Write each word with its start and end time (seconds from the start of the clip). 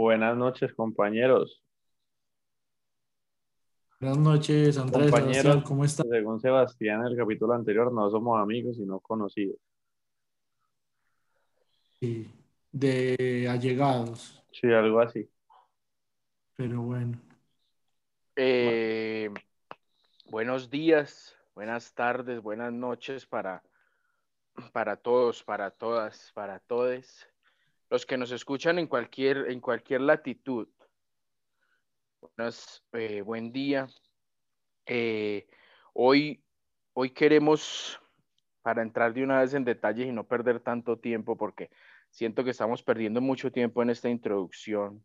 Buenas 0.00 0.34
noches, 0.34 0.72
compañeros. 0.72 1.62
Buenas 4.00 4.16
noches, 4.16 4.78
Andrés. 4.78 5.10
Compañeros, 5.10 5.62
¿Cómo 5.64 5.84
estás? 5.84 6.06
Según 6.08 6.40
Sebastián, 6.40 7.00
en 7.02 7.08
el 7.08 7.16
capítulo 7.18 7.52
anterior, 7.52 7.92
no 7.92 8.10
somos 8.10 8.40
amigos, 8.40 8.78
sino 8.78 8.98
conocidos. 9.00 9.58
Sí, 12.00 12.32
de 12.72 13.46
allegados, 13.50 14.42
Sí, 14.52 14.72
algo 14.72 15.00
así. 15.00 15.28
pero 16.56 16.80
bueno. 16.80 17.20
Eh, 18.36 19.28
buenos 20.30 20.70
días, 20.70 21.36
buenas 21.54 21.92
tardes, 21.92 22.40
buenas 22.40 22.72
noches 22.72 23.26
para, 23.26 23.62
para 24.72 24.96
todos, 24.96 25.44
para 25.44 25.70
todas, 25.70 26.32
para 26.32 26.58
todes. 26.58 27.28
Los 27.90 28.06
que 28.06 28.16
nos 28.16 28.30
escuchan 28.30 28.78
en 28.78 28.86
cualquier, 28.86 29.50
en 29.50 29.60
cualquier 29.60 30.02
latitud. 30.02 30.68
Buenas, 32.20 32.84
eh, 32.92 33.20
buen 33.20 33.50
día. 33.50 33.88
Eh, 34.86 35.48
hoy, 35.92 36.40
hoy 36.92 37.10
queremos, 37.10 38.00
para 38.62 38.82
entrar 38.82 39.12
de 39.12 39.24
una 39.24 39.40
vez 39.40 39.54
en 39.54 39.64
detalles 39.64 40.06
y 40.06 40.12
no 40.12 40.22
perder 40.22 40.60
tanto 40.60 41.00
tiempo, 41.00 41.36
porque 41.36 41.68
siento 42.10 42.44
que 42.44 42.50
estamos 42.50 42.80
perdiendo 42.80 43.20
mucho 43.20 43.50
tiempo 43.50 43.82
en 43.82 43.90
esta 43.90 44.08
introducción, 44.08 45.04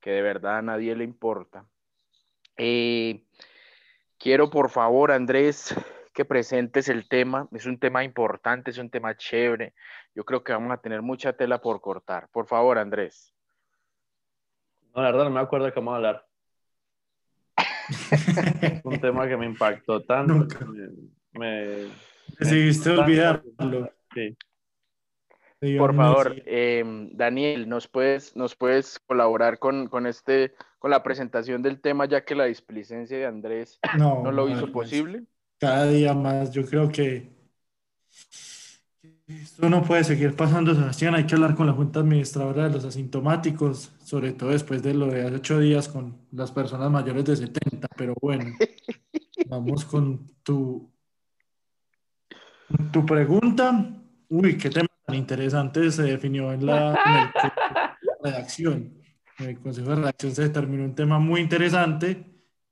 que 0.00 0.12
de 0.12 0.22
verdad 0.22 0.56
a 0.56 0.62
nadie 0.62 0.96
le 0.96 1.04
importa. 1.04 1.68
Eh, 2.56 3.26
quiero, 4.16 4.48
por 4.48 4.70
favor, 4.70 5.12
Andrés, 5.12 5.74
que 6.16 6.24
presentes 6.24 6.88
el 6.88 7.06
tema. 7.08 7.46
Es 7.52 7.66
un 7.66 7.78
tema 7.78 8.02
importante, 8.02 8.70
es 8.70 8.78
un 8.78 8.88
tema 8.88 9.14
chévere. 9.18 9.74
Yo 10.14 10.24
creo 10.24 10.42
que 10.42 10.52
vamos 10.54 10.72
a 10.72 10.80
tener 10.80 11.02
mucha 11.02 11.34
tela 11.34 11.60
por 11.60 11.82
cortar. 11.82 12.28
Por 12.32 12.46
favor, 12.46 12.78
Andrés. 12.78 13.34
No, 14.94 15.02
la 15.02 15.10
verdad, 15.10 15.24
no 15.24 15.30
me 15.30 15.40
acuerdo 15.40 15.66
de 15.66 15.72
qué 15.74 15.78
vamos 15.80 15.92
a 15.92 15.96
hablar. 15.96 16.26
Es 18.62 18.80
un 18.84 18.98
tema 18.98 19.28
que 19.28 19.36
me 19.36 19.44
impactó 19.44 20.02
tanto. 20.04 20.32
Nunca. 20.32 20.58
que 20.58 20.64
Me, 20.64 21.38
me- 21.38 21.90
Decidiste 22.40 22.88
tanto- 22.90 23.02
olvidarlo. 23.02 23.92
Sí. 24.14 24.36
Por 25.78 25.94
favor, 25.94 26.34
eh, 26.46 26.82
Daniel, 27.12 27.68
¿nos 27.68 27.88
puedes, 27.88 28.36
nos 28.36 28.56
puedes 28.56 28.98
colaborar 29.00 29.58
con, 29.58 29.88
con 29.88 30.06
este, 30.06 30.54
con 30.78 30.90
la 30.90 31.02
presentación 31.02 31.62
del 31.62 31.80
tema, 31.80 32.06
ya 32.06 32.24
que 32.24 32.34
la 32.34 32.44
displicencia 32.44 33.18
de 33.18 33.26
Andrés 33.26 33.78
No, 33.98 34.22
no 34.22 34.32
lo 34.32 34.48
hizo 34.48 34.70
pues, 34.72 34.88
posible? 34.90 35.24
Cada 35.58 35.86
día 35.88 36.14
más, 36.14 36.50
yo 36.52 36.64
creo 36.66 36.90
que 36.90 37.34
esto 39.26 39.68
no 39.68 39.82
puede 39.82 40.04
seguir 40.04 40.36
pasando, 40.36 40.74
Sebastián. 40.74 41.14
Hay 41.14 41.26
que 41.26 41.34
hablar 41.34 41.54
con 41.54 41.66
la 41.66 41.72
Junta 41.72 42.00
Administradora 42.00 42.64
de 42.68 42.74
los 42.74 42.84
Asintomáticos, 42.84 43.92
sobre 44.04 44.32
todo 44.32 44.50
después 44.50 44.82
de 44.82 44.94
lo 44.94 45.06
de 45.06 45.22
hace 45.22 45.36
ocho 45.36 45.58
días 45.58 45.88
con 45.88 46.16
las 46.30 46.52
personas 46.52 46.90
mayores 46.90 47.24
de 47.24 47.36
70. 47.36 47.88
Pero 47.96 48.14
bueno, 48.20 48.44
vamos 49.48 49.84
con 49.84 50.26
tu, 50.42 50.92
tu 52.92 53.04
pregunta. 53.06 53.92
Uy, 54.28 54.56
qué 54.58 54.70
tema 54.70 54.88
tan 55.06 55.16
interesante 55.16 55.90
se 55.90 56.02
definió 56.02 56.52
en 56.52 56.66
la, 56.66 56.90
en 56.92 57.12
el 57.46 57.52
redacción. 58.22 58.92
En 59.38 59.48
el 59.50 59.58
Consejo 59.60 59.90
de 59.90 59.96
Redacción 59.96 60.34
se 60.34 60.42
determinó 60.42 60.84
un 60.84 60.94
tema 60.94 61.18
muy 61.18 61.40
interesante. 61.40 62.24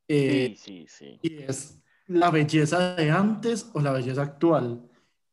eh, 0.08 0.54
Sí, 0.56 0.86
sí, 0.88 1.18
sí. 1.18 1.18
y 1.22 1.42
es 1.42 1.80
la 2.06 2.30
belleza 2.30 2.94
de 2.96 3.10
antes 3.10 3.70
o 3.74 3.80
la 3.80 3.92
belleza 3.92 4.22
actual. 4.22 4.82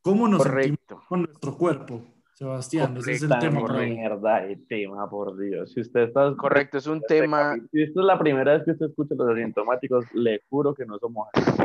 ¿Cómo 0.02 0.28
nos 0.28 0.44
sentimos 0.44 0.80
Correcto. 0.88 1.04
con 1.08 1.22
nuestro 1.24 1.58
cuerpo, 1.58 2.02
Sebastián? 2.34 2.98
Ese 2.98 3.12
es 3.14 3.22
el 3.24 3.38
tema 3.40 3.62
mierda 3.84 4.42
de 4.42 4.56
tema, 4.68 5.08
por 5.10 5.38
Dios. 5.38 5.72
Si 5.74 5.82
usted 5.82 6.02
está 6.02 6.34
Correcto, 6.36 6.78
es 6.80 6.88
un 6.88 6.98
este 6.98 7.20
tema, 7.22 7.56
Si 7.72 7.82
esta 7.84 8.00
es 8.00 8.06
la 8.06 8.18
primera 8.18 8.54
vez 8.54 8.64
que 8.66 8.72
usted 8.72 8.88
escucha 8.88 9.14
los 9.16 9.30
asintomáticos, 9.30 10.06
le 10.14 10.42
juro 10.50 10.74
que 10.74 10.86
no 10.86 10.98
somos 10.98 11.28
así. 11.34 11.62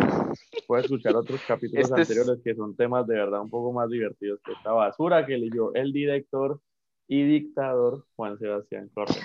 Puede 0.66 0.82
escuchar 0.82 1.16
otros 1.16 1.40
capítulos 1.48 1.84
Este 1.90 2.02
es- 2.02 2.10
anteriores 2.10 2.42
que 2.44 2.54
son 2.54 2.76
temas 2.76 3.06
de 3.06 3.14
verdad 3.14 3.40
un 3.40 3.48
poco 3.50 3.72
más 3.72 3.88
divertidos 3.88 4.40
que 4.44 4.52
esta 4.52 4.72
basura 4.72 5.24
que 5.24 5.38
leyó 5.38 5.72
el 5.74 5.92
director 5.92 6.60
y 7.08 7.22
dictador 7.22 8.04
Juan 8.16 8.36
Sebastián 8.38 8.90
Correa. 8.92 9.16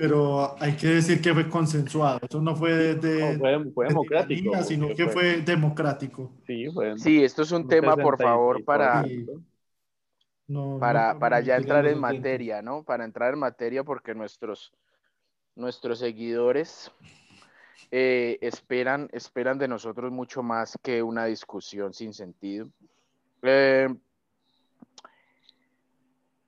Pero 0.00 0.56
hay 0.58 0.76
que 0.76 0.86
decir 0.86 1.20
que 1.20 1.34
fue 1.34 1.46
consensuado. 1.50 2.20
Eso 2.22 2.40
no 2.40 2.56
fue 2.56 2.72
de, 2.72 2.94
de- 2.94 3.32
No, 3.34 3.38
fue, 3.38 3.70
fue 3.72 3.84
de 3.84 3.88
democrático. 3.90 4.40
tiranía, 4.40 4.62
sino 4.62 4.94
que 4.94 5.06
fue 5.08 5.42
democrático. 5.42 6.32
Sí, 6.46 6.70
fue. 6.72 6.98
sí, 6.98 7.22
esto 7.22 7.42
es 7.42 7.52
un 7.52 7.68
tema, 7.68 7.94
por 7.96 8.16
66%. 8.16 8.22
favor, 8.22 8.64
para, 8.64 9.04
Sí. 9.04 9.26
No, 10.48 10.74
no 10.74 10.78
para, 10.80 11.18
para 11.18 11.40
ya 11.40 11.58
entrar 11.58 11.86
en 11.86 11.98
materia, 12.00 12.62
¿no? 12.62 12.82
Para 12.82 13.04
entrar 13.04 13.34
en 13.34 13.40
materia 13.40 13.84
porque 13.84 14.14
nuestros, 14.14 14.72
nuestros 15.54 15.98
seguidores 15.98 16.90
eh, 17.90 18.38
esperan, 18.40 19.10
esperan 19.12 19.58
de 19.58 19.68
nosotros 19.68 20.10
mucho 20.10 20.42
más 20.42 20.78
que 20.82 21.02
una 21.02 21.26
discusión 21.26 21.92
sin 21.92 22.14
sentido. 22.14 22.70
Eh, 23.42 23.94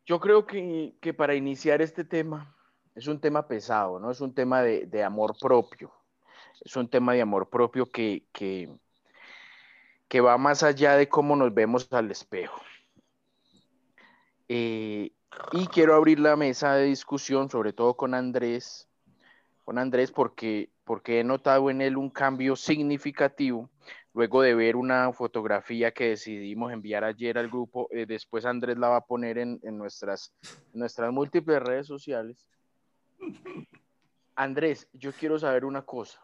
yo 0.06 0.18
creo 0.20 0.46
que, 0.46 0.94
que 1.02 1.12
para 1.12 1.34
iniciar 1.34 1.82
este 1.82 2.02
tema 2.02 2.56
es 2.94 3.06
un 3.06 3.20
tema 3.20 3.46
pesado, 3.46 3.98
¿no? 3.98 4.10
Es 4.10 4.20
un 4.20 4.34
tema 4.34 4.62
de, 4.62 4.86
de 4.86 5.02
amor 5.02 5.36
propio. 5.40 5.92
Es 6.60 6.76
un 6.76 6.88
tema 6.88 7.14
de 7.14 7.22
amor 7.22 7.48
propio 7.48 7.90
que, 7.90 8.24
que, 8.32 8.70
que 10.08 10.20
va 10.20 10.36
más 10.38 10.62
allá 10.62 10.96
de 10.96 11.08
cómo 11.08 11.34
nos 11.34 11.52
vemos 11.52 11.90
al 11.92 12.10
espejo. 12.10 12.60
Eh, 14.48 15.12
y 15.52 15.66
quiero 15.68 15.94
abrir 15.94 16.20
la 16.20 16.36
mesa 16.36 16.74
de 16.74 16.84
discusión, 16.84 17.48
sobre 17.48 17.72
todo 17.72 17.96
con 17.96 18.14
Andrés, 18.14 18.88
con 19.64 19.78
Andrés, 19.78 20.12
porque, 20.12 20.70
porque 20.84 21.20
he 21.20 21.24
notado 21.24 21.70
en 21.70 21.80
él 21.80 21.96
un 21.96 22.10
cambio 22.10 22.54
significativo 22.56 23.70
luego 24.14 24.42
de 24.42 24.54
ver 24.54 24.76
una 24.76 25.10
fotografía 25.14 25.92
que 25.92 26.10
decidimos 26.10 26.70
enviar 26.70 27.02
ayer 27.02 27.38
al 27.38 27.48
grupo. 27.48 27.88
eh, 27.90 28.04
después 28.06 28.44
Andrés 28.44 28.76
la 28.76 28.90
va 28.90 28.96
a 28.96 29.06
poner 29.06 29.38
en, 29.38 29.58
en 29.62 29.78
nuestras, 29.78 30.34
en 30.74 30.80
nuestras 30.80 31.10
múltiples 31.10 31.62
redes 31.62 31.86
sociales. 31.86 32.46
Andrés, 34.34 34.88
yo 34.92 35.12
quiero 35.12 35.38
saber 35.38 35.64
una 35.64 35.82
cosa. 35.82 36.20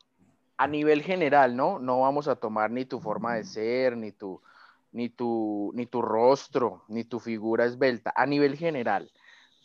A 0.57 0.67
nivel 0.67 1.03
general, 1.03 1.55
¿no? 1.57 1.79
No 1.79 2.01
vamos 2.01 2.27
a 2.27 2.37
tomar 2.37 2.71
ni 2.71 2.85
tu 2.85 3.01
forma 3.01 3.37
de 3.37 3.45
ser, 3.45 3.97
ni 3.97 4.13
tu, 4.13 4.41
ni 4.93 5.09
tu, 5.09 5.71
ni 5.75 5.87
tu 5.87 6.03
rostro, 6.03 6.83
ni 6.89 7.05
tu 7.05 7.21
figura 7.21 7.65
esbelta. 7.65 8.13
A 8.17 8.27
nivel 8.27 8.57
general, 8.57 9.11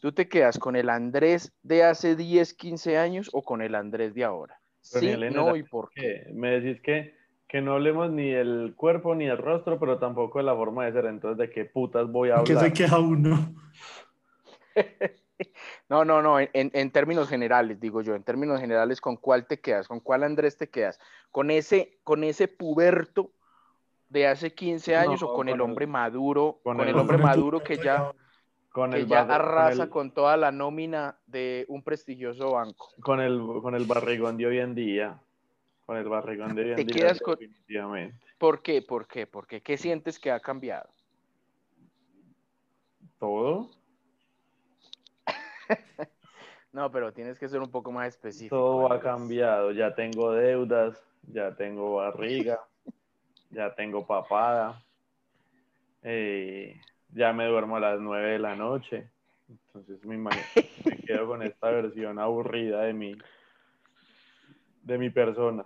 ¿tú 0.01 0.11
te 0.11 0.27
quedas 0.27 0.59
con 0.59 0.75
el 0.75 0.89
Andrés 0.89 1.51
de 1.63 1.83
hace 1.83 2.15
10, 2.15 2.53
15 2.53 2.97
años 2.97 3.29
o 3.33 3.41
con 3.41 3.61
el 3.61 3.73
Andrés 3.75 4.13
de 4.13 4.23
ahora? 4.23 4.59
Pero 4.91 5.07
Sí, 5.07 5.31
no 5.31 5.55
y 5.55 5.63
por 5.63 5.89
qué. 5.91 6.27
Me 6.33 6.59
decís 6.59 6.81
que, 6.83 7.15
que 7.47 7.61
no 7.61 7.73
hablemos 7.73 8.11
ni 8.11 8.29
del 8.29 8.73
cuerpo 8.75 9.15
ni 9.15 9.25
del 9.25 9.37
rostro, 9.37 9.79
pero 9.79 9.97
tampoco 9.97 10.39
de 10.39 10.45
la 10.45 10.55
forma 10.55 10.85
de 10.85 10.91
ser. 10.91 11.05
Entonces, 11.05 11.37
¿de 11.39 11.49
qué 11.49 11.65
putas 11.65 12.11
voy 12.11 12.29
a 12.29 12.37
¿En 12.37 12.43
qué 12.43 12.53
hablar? 12.53 12.69
se 12.69 12.73
queja 12.73 12.99
uno? 12.99 13.55
No, 15.89 16.05
no, 16.05 16.21
no, 16.21 16.39
en, 16.39 16.49
en 16.53 16.91
términos 16.91 17.29
generales, 17.29 17.79
digo 17.79 18.01
yo, 18.01 18.15
en 18.15 18.23
términos 18.23 18.59
generales, 18.59 19.01
¿con 19.01 19.17
cuál 19.17 19.45
te 19.45 19.59
quedas? 19.59 19.87
¿Con 19.87 19.99
cuál 19.99 20.23
Andrés 20.23 20.57
te 20.57 20.69
quedas? 20.69 20.99
¿Con 21.31 21.51
ese, 21.51 21.99
con 22.03 22.23
ese 22.23 22.47
puberto 22.47 23.31
de 24.09 24.27
hace 24.27 24.53
15 24.53 24.95
años 24.95 25.21
No, 25.21 25.27
o 25.27 25.33
con 25.35 25.49
el 25.49 25.53
con 25.53 25.59
el- 25.61 25.65
hombre 25.71 25.87
maduro, 25.87 26.59
con 26.63 26.77
con, 26.77 26.87
el 26.87 26.95
el 26.95 26.99
hombre 26.99 27.17
maduro 27.17 27.59
que 27.63 27.77
ya, 27.77 28.13
Con 28.71 28.93
que 28.93 29.01
el, 29.01 29.07
ya 29.07 29.21
arrasa 29.21 29.89
con, 29.89 30.11
toda 30.11 30.37
la 30.37 30.51
nómina 30.51 31.19
de 31.27 31.65
un 31.67 31.83
prestigioso 31.83 32.51
banco? 32.51 32.89
con, 33.01 33.19
el, 33.19 33.39
con 33.61 33.75
el 33.75 33.85
barrigón 33.85 34.37
de 34.37 34.47
hoy 34.47 34.59
en 34.59 34.73
día. 34.75 35.19
Con 35.85 35.97
el 35.97 36.07
barrigón 36.07 36.55
de 36.55 36.63
hoy 36.63 36.71
en 36.71 36.75
Te 36.77 36.85
día, 36.85 36.95
quedas 36.95 37.19
definitivamente. 37.19 38.25
¿Por 38.39 38.61
qué? 38.61 38.81
¿Por 38.81 39.07
qué? 39.07 39.27
¿Por 39.27 39.47
qué? 39.47 39.61
¿Qué 39.61 39.77
sientes 39.77 40.17
que 40.19 40.31
ha 40.31 40.39
cambiado? 40.39 40.89
Todo. 43.19 43.69
No, 46.73 46.91
pero 46.91 47.13
tienes 47.13 47.37
que 47.37 47.47
ser 47.47 47.59
un 47.61 47.69
poco 47.69 47.91
más 47.91 48.07
específico. 48.07 48.55
Todo 48.55 48.91
ha 48.91 48.99
cambiado. 48.99 49.71
Ya 49.71 49.93
tengo 49.93 50.31
deudas, 50.31 50.99
ya 51.31 51.55
tengo 51.55 51.97
barriga, 51.97 52.59
ya 53.51 53.75
tengo 53.75 54.07
papada. 54.07 54.83
eh, 56.01 56.75
ya 57.09 57.31
me 57.31 57.45
duermo 57.45 57.77
a 57.77 57.79
las 57.79 57.99
9 57.99 58.31
de 58.31 58.39
la 58.39 58.55
noche. 58.55 59.07
Entonces 59.47 60.03
me 60.03 60.17
me 60.17 60.31
quedo 61.05 61.27
con 61.27 61.43
esta 61.43 61.69
versión 61.71 62.17
aburrida 62.17 62.81
de 62.81 62.93
mi, 62.93 63.15
de 64.81 64.97
mi 64.97 65.11
persona. 65.11 65.63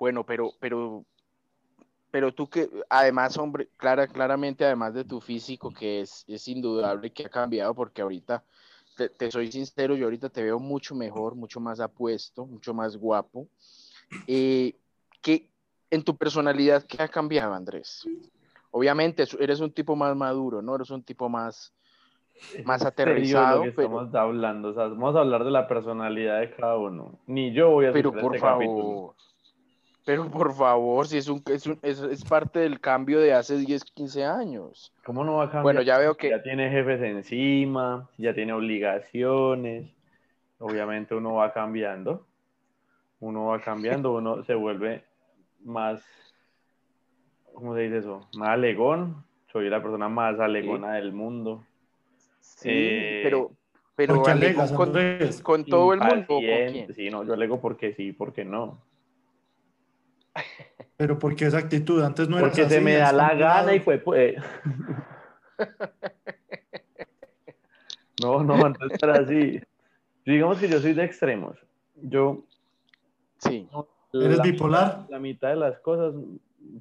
Bueno, 0.00 0.24
pero, 0.24 0.50
pero, 0.58 1.04
pero 2.10 2.32
tú 2.32 2.48
que, 2.48 2.68
además, 2.88 3.36
hombre, 3.38 3.68
clara, 3.76 4.06
claramente, 4.06 4.64
además 4.64 4.94
de 4.94 5.04
tu 5.04 5.20
físico, 5.20 5.72
que 5.72 6.00
es, 6.00 6.24
es 6.26 6.48
indudable 6.48 7.10
que 7.10 7.26
ha 7.26 7.28
cambiado, 7.28 7.74
porque 7.74 8.02
ahorita, 8.02 8.42
te, 8.96 9.08
te 9.08 9.30
soy 9.30 9.50
sincero, 9.52 9.94
yo 9.94 10.04
ahorita 10.06 10.28
te 10.28 10.42
veo 10.42 10.58
mucho 10.58 10.94
mejor, 10.94 11.34
mucho 11.34 11.60
más 11.60 11.80
apuesto, 11.80 12.46
mucho 12.46 12.74
más 12.74 12.96
guapo. 12.96 13.46
Eh, 14.26 14.74
¿qué, 15.22 15.48
en 15.90 16.02
tu 16.02 16.16
personalidad, 16.16 16.84
¿qué 16.84 17.02
ha 17.02 17.08
cambiado, 17.08 17.54
Andrés? 17.54 18.06
Obviamente, 18.72 19.24
eres 19.38 19.60
un 19.60 19.72
tipo 19.72 19.96
más 19.96 20.14
maduro, 20.16 20.62
¿no? 20.62 20.74
Eres 20.74 20.90
un 20.90 21.02
tipo 21.02 21.28
más, 21.28 21.72
más 22.64 22.80
serio 22.80 22.88
aterrizado, 22.88 23.62
que 23.64 23.70
pero- 23.72 23.88
estamos 23.88 24.14
hablando, 24.14 24.68
o 24.70 24.74
sea, 24.74 24.84
vamos 24.88 25.16
a 25.16 25.20
hablar 25.20 25.44
de 25.44 25.50
la 25.50 25.66
personalidad 25.68 26.40
de 26.40 26.54
cada 26.54 26.76
uno. 26.76 27.18
Ni 27.26 27.52
yo 27.52 27.70
voy 27.70 27.86
a 27.86 27.92
Pero 27.92 28.12
por 28.12 28.34
este 28.34 28.46
capítulo. 28.46 29.14
Pero 30.04 30.30
por 30.30 30.54
favor, 30.54 31.06
si 31.06 31.18
es, 31.18 31.28
un, 31.28 31.42
es, 31.46 31.66
un- 31.66 31.78
es, 31.82 32.00
es 32.00 32.24
parte 32.24 32.60
del 32.60 32.80
cambio 32.80 33.20
de 33.20 33.32
hace 33.32 33.56
10, 33.56 33.84
15 33.84 34.24
años. 34.24 34.92
¿Cómo 35.04 35.24
no 35.24 35.34
va 35.34 35.44
a 35.44 35.46
cambiar? 35.46 35.62
Bueno, 35.62 35.82
ya 35.82 35.98
veo 35.98 36.16
que 36.16 36.30
Ya 36.30 36.42
tiene 36.42 36.70
jefes 36.70 37.00
encima, 37.02 38.08
ya 38.18 38.34
tiene 38.34 38.52
obligaciones. 38.52 39.90
Obviamente 40.58 41.14
uno 41.14 41.34
va 41.34 41.52
cambiando. 41.52 42.26
Uno 43.20 43.46
va 43.46 43.60
cambiando, 43.60 44.12
uno 44.14 44.42
se 44.44 44.54
vuelve 44.54 45.04
más, 45.64 46.02
¿cómo 47.54 47.74
se 47.74 47.82
dice 47.82 47.98
eso? 47.98 48.26
Más 48.34 48.50
alegón. 48.50 49.24
Soy 49.52 49.68
la 49.68 49.82
persona 49.82 50.08
más 50.08 50.38
alegona 50.38 50.94
del 50.94 51.12
mundo. 51.12 51.64
sí, 52.40 52.68
eh, 52.70 53.20
pero, 53.24 53.50
pero 53.96 54.14
¿Por 54.14 54.24
qué 54.24 54.30
alegó 54.30 54.60
alegas, 54.60 54.72
con, 55.42 55.64
todo 55.68 55.92
el 55.92 56.00
mundo. 56.00 56.24
¿o 56.28 56.40
con 56.40 56.40
quién? 56.40 56.94
Sí, 56.94 57.10
no, 57.10 57.24
yo 57.24 57.34
alego 57.34 57.60
porque 57.60 57.92
sí, 57.94 58.12
porque 58.12 58.44
no. 58.44 58.78
Pero 60.96 61.18
¿por 61.18 61.34
qué 61.34 61.46
esa 61.46 61.58
actitud? 61.58 62.02
Antes 62.02 62.28
no 62.28 62.38
eras 62.38 62.50
Porque 62.50 62.68
se 62.68 62.80
me 62.80 62.94
da 62.94 63.12
la 63.12 63.34
gana 63.34 63.74
y 63.74 63.80
pues, 63.80 64.02
pues. 64.02 64.36
No, 68.22 68.42
no, 68.44 68.54
antes 68.64 69.02
era 69.02 69.14
así. 69.14 69.60
Digamos 70.26 70.58
que 70.58 70.68
yo 70.68 70.78
soy 70.80 70.92
de 70.92 71.04
extremos. 71.04 71.56
Yo, 71.96 72.44
Sí, 73.38 73.66
¿Eres 74.12 74.36
la, 74.36 74.42
bipolar? 74.44 75.06
la 75.08 75.18
mitad 75.18 75.48
de 75.48 75.56
las 75.56 75.78
cosas 75.80 76.12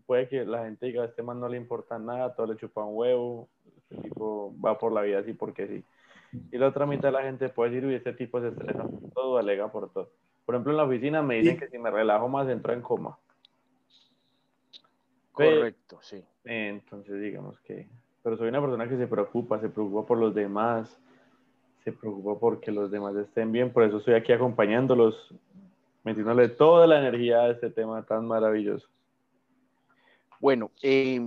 puede 0.06 0.28
que 0.28 0.44
la 0.44 0.66
gente 0.66 0.88
diga, 0.88 1.04
a 1.04 1.06
este 1.06 1.24
man 1.24 1.40
no 1.40 1.48
le 1.48 1.56
importa 1.56 1.98
nada, 1.98 2.36
todo 2.36 2.48
le 2.48 2.58
chupa 2.58 2.84
un 2.84 2.98
huevo, 2.98 3.48
este 3.90 4.10
tipo 4.10 4.54
va 4.64 4.78
por 4.78 4.92
la 4.92 5.02
vida 5.02 5.20
así 5.20 5.32
porque 5.32 5.68
sí. 5.68 5.84
Y 6.52 6.58
la 6.58 6.68
otra 6.68 6.86
mitad 6.86 7.08
de 7.08 7.12
la 7.14 7.22
gente 7.24 7.48
puede 7.48 7.72
decir, 7.72 7.88
uy, 7.88 7.96
este 7.96 8.12
tipo 8.12 8.42
se 8.42 8.50
estresa 8.50 8.84
por 8.84 9.10
todo, 9.14 9.38
alega 9.38 9.72
por 9.72 9.90
todo. 9.94 10.12
Por 10.46 10.56
ejemplo, 10.56 10.74
en 10.74 10.78
la 10.78 10.84
oficina 10.84 11.22
me 11.22 11.36
dicen 11.36 11.56
Y- 11.56 11.60
que 11.60 11.70
si 11.70 11.78
me 11.78 11.90
relajo 11.90 12.28
más 12.28 12.50
entro 12.50 12.74
en 12.74 12.82
coma. 12.82 13.18
Correcto, 15.46 16.00
sí. 16.02 16.24
Entonces, 16.44 17.22
digamos 17.22 17.60
que, 17.62 17.88
pero 18.24 18.38
soy 18.38 18.50
una 18.50 18.62
persona 18.62 18.88
que 18.88 18.98
se 18.98 19.08
preocupa, 19.08 19.60
se 19.60 19.70
preocupa 19.70 20.08
por 20.08 20.18
los 20.18 20.34
demás, 20.36 21.00
se 21.84 21.92
preocupa 21.92 22.40
porque 22.40 22.72
los 22.72 22.92
demás 22.92 23.16
estén 23.16 23.52
bien, 23.52 23.72
por 23.72 23.84
eso 23.84 23.98
estoy 23.98 24.16
aquí 24.16 24.32
acompañándolos, 24.32 25.34
metiéndole 26.04 26.50
toda 26.50 26.88
la 26.88 27.00
energía 27.00 27.42
a 27.42 27.52
este 27.52 27.70
tema 27.70 28.04
tan 28.04 28.26
maravilloso. 28.26 28.88
Bueno, 30.40 30.72
eh, 30.82 31.20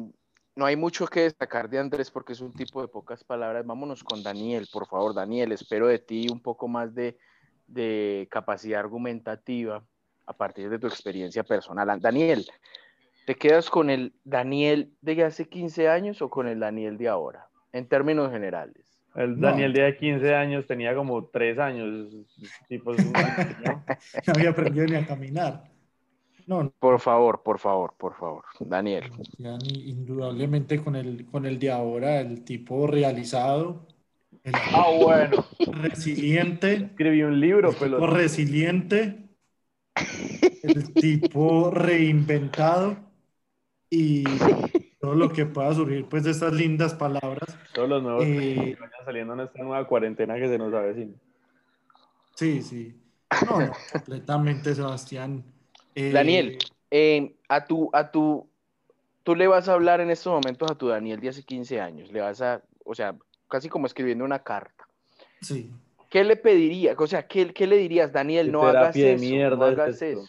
no 0.55 0.65
hay 0.65 0.77
mucho 0.77 1.07
que 1.07 1.23
destacar 1.23 1.69
de 1.69 1.79
Andrés 1.79 2.11
porque 2.11 2.33
es 2.33 2.41
un 2.41 2.53
tipo 2.53 2.81
de 2.81 2.89
pocas 2.89 3.25
palabras. 3.25 3.65
Vámonos 3.67 4.05
con 4.05 4.23
Daniel, 4.23 4.69
por 4.73 4.87
favor, 4.87 5.15
Daniel. 5.15 5.53
Espero 5.53 5.87
de 5.87 5.99
ti 5.99 6.27
un 6.31 6.41
poco 6.41 6.69
más 6.69 6.95
de, 6.95 7.19
de 7.67 8.29
capacidad 8.31 8.81
argumentativa 8.81 9.85
a 10.27 10.33
partir 10.33 10.71
de 10.71 10.79
tu 10.79 10.87
experiencia 10.87 11.43
personal. 11.43 12.01
Daniel, 12.01 12.47
¿te 13.27 13.35
quedas 13.37 13.71
con 13.71 13.91
el 13.91 14.13
Daniel 14.25 14.93
de 15.01 15.25
hace 15.25 15.49
15 15.49 15.89
años 15.89 16.23
o 16.23 16.31
con 16.31 16.49
el 16.49 16.61
Daniel 16.61 16.99
de 16.99 17.09
ahora? 17.09 17.49
En 17.73 17.87
términos 17.87 18.31
generales. 18.31 18.85
El 19.15 19.39
No. 19.39 19.49
Daniel 19.49 19.73
de 19.73 19.97
15 19.97 20.35
años 20.35 20.67
tenía 20.67 20.95
como 20.95 21.27
3 21.27 21.59
años, 21.59 22.11
tipo, 22.69 22.93
niño. 22.93 23.13
No 24.27 24.33
había 24.35 24.51
aprendido 24.51 24.87
ni 24.87 24.97
a 24.97 25.07
caminar. 25.07 25.65
No, 26.47 26.65
no, 26.65 26.73
Por 26.81 26.99
favor, 26.99 27.43
por 27.43 27.59
favor, 27.59 27.95
por 27.97 28.15
favor, 28.17 28.45
Daniel. 28.61 29.05
indudablemente 29.39 30.83
con 30.83 30.97
el, 30.97 31.27
con 31.27 31.47
el 31.47 31.59
de 31.59 31.71
ahora, 31.71 32.21
el 32.21 32.43
tipo 32.45 32.87
realizado, 32.87 33.87
el 34.43 34.53
Ah, 34.55 34.87
bueno, 35.01 35.45
resiliente, 35.83 36.73
escribí 36.75 37.23
un 37.23 37.39
libro, 37.39 37.69
el 37.71 37.75
tipo 37.77 37.85
pero 37.91 38.07
resiliente, 38.09 39.29
el 40.63 40.93
tipo 40.95 41.71
reinventado 41.71 43.12
y 43.95 44.25
todo 45.01 45.15
lo 45.15 45.31
que 45.31 45.45
pueda 45.45 45.75
surgir 45.75 46.07
pues 46.07 46.25
de 46.25 46.31
estas 46.31 46.55
lindas 46.55 46.95
palabras. 46.95 47.59
todos 47.75 47.91
los 47.91 48.03
nuevos 48.03 48.25
Eh, 48.25 48.55
que 48.55 48.81
vayan 48.81 49.05
saliendo 49.05 49.35
en 49.35 49.41
esta 49.41 49.63
nueva 49.63 49.87
cuarentena 49.87 50.35
que 50.37 50.49
se 50.49 50.57
nos 50.57 50.73
avecina. 50.73 51.13
Sí, 52.35 52.63
sí. 52.63 52.99
No, 53.45 53.61
no, 53.61 53.73
completamente, 53.93 54.75
Sebastián. 54.75 55.45
Eh, 55.95 56.11
Daniel, 56.11 56.57
eh, 56.91 57.35
a 57.49 57.67
tu, 57.67 57.91
a 57.93 58.11
tu, 58.11 58.49
tú 59.25 59.37
le 59.37 59.47
vas 59.47 59.69
a 59.69 59.75
hablar 59.75 60.01
en 60.01 60.09
estos 60.09 60.33
momentos 60.33 60.71
a 60.71 60.75
tu 60.75 60.89
Daniel 60.89 61.21
de 61.21 61.29
hace 61.29 61.43
15 61.43 61.79
años, 61.79 62.11
le 62.11 62.23
vas 62.23 62.41
a, 62.41 62.63
o 62.87 62.95
sea, 62.95 63.15
casi 63.49 63.69
como 63.69 63.87
escribiendo 63.87 64.25
una 64.25 64.39
carta. 64.39 64.89
Sí. 65.43 65.71
¿Qué 66.09 66.25
le 66.25 66.37
pediría? 66.37 66.95
O 66.97 67.07
sea, 67.07 67.27
¿qué, 67.27 67.53
qué 67.53 67.67
le 67.67 67.77
dirías, 67.77 68.11
Daniel? 68.11 68.47
¿Qué 68.47 68.53
No 68.53 68.63
hagas 68.63 68.97
eso, 68.97 69.21
mierda 69.21 69.57
no 69.57 69.65
hagas 69.65 70.01
eso. 70.01 70.27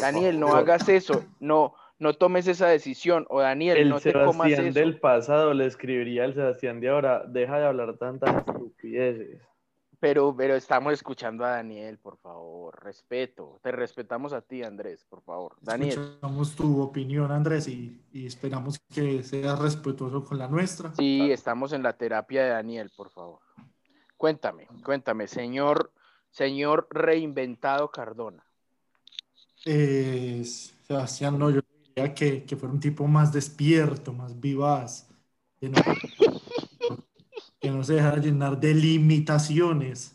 Daniel, 0.00 0.40
no 0.40 0.54
hagas 0.54 0.88
eso, 0.88 1.24
no, 1.38 1.74
no 1.98 2.14
tomes 2.14 2.46
esa 2.46 2.68
decisión, 2.68 3.26
o 3.28 3.40
Daniel, 3.40 3.76
El 3.78 3.88
no 3.88 4.00
te 4.00 4.12
comas 4.12 4.48
Sebastián 4.48 4.66
eso. 4.66 4.78
del 4.78 5.00
pasado 5.00 5.54
le 5.54 5.66
escribiría 5.66 6.24
al 6.24 6.34
Sebastián 6.34 6.80
de 6.80 6.88
ahora, 6.88 7.24
deja 7.26 7.58
de 7.58 7.66
hablar 7.66 7.96
tantas 7.96 8.36
estupideces. 8.46 9.40
Pero, 10.00 10.32
pero 10.36 10.54
estamos 10.54 10.92
escuchando 10.92 11.44
a 11.44 11.50
Daniel, 11.50 11.98
por 11.98 12.16
favor, 12.18 12.80
respeto, 12.84 13.58
te 13.64 13.72
respetamos 13.72 14.32
a 14.32 14.40
ti, 14.42 14.62
Andrés, 14.62 15.04
por 15.08 15.22
favor. 15.22 15.56
Daniel, 15.60 15.90
Escuchamos 15.98 16.54
tu 16.54 16.80
opinión, 16.80 17.32
Andrés, 17.32 17.66
y, 17.66 18.00
y 18.12 18.26
esperamos 18.26 18.78
que 18.94 19.24
seas 19.24 19.58
respetuoso 19.58 20.24
con 20.24 20.38
la 20.38 20.46
nuestra. 20.46 20.94
sí, 20.94 21.32
estamos 21.32 21.72
en 21.72 21.82
la 21.82 21.94
terapia 21.94 22.44
de 22.44 22.50
Daniel, 22.50 22.92
por 22.96 23.10
favor. 23.10 23.40
Cuéntame, 24.16 24.68
cuéntame, 24.84 25.26
señor, 25.26 25.90
señor 26.30 26.86
reinventado 26.90 27.90
Cardona. 27.90 28.44
Eh, 29.64 30.42
Sebastián, 30.86 31.38
no, 31.38 31.50
yo 31.50 31.60
que, 32.14 32.44
que 32.44 32.56
fuera 32.56 32.72
un 32.74 32.80
tipo 32.80 33.06
más 33.06 33.32
despierto, 33.32 34.12
más 34.12 34.38
vivaz, 34.40 35.08
que 35.60 35.68
no, 35.68 35.78
que 37.60 37.70
no 37.70 37.82
se 37.84 37.94
dejara 37.94 38.18
llenar 38.18 38.58
de 38.58 38.74
limitaciones, 38.74 40.14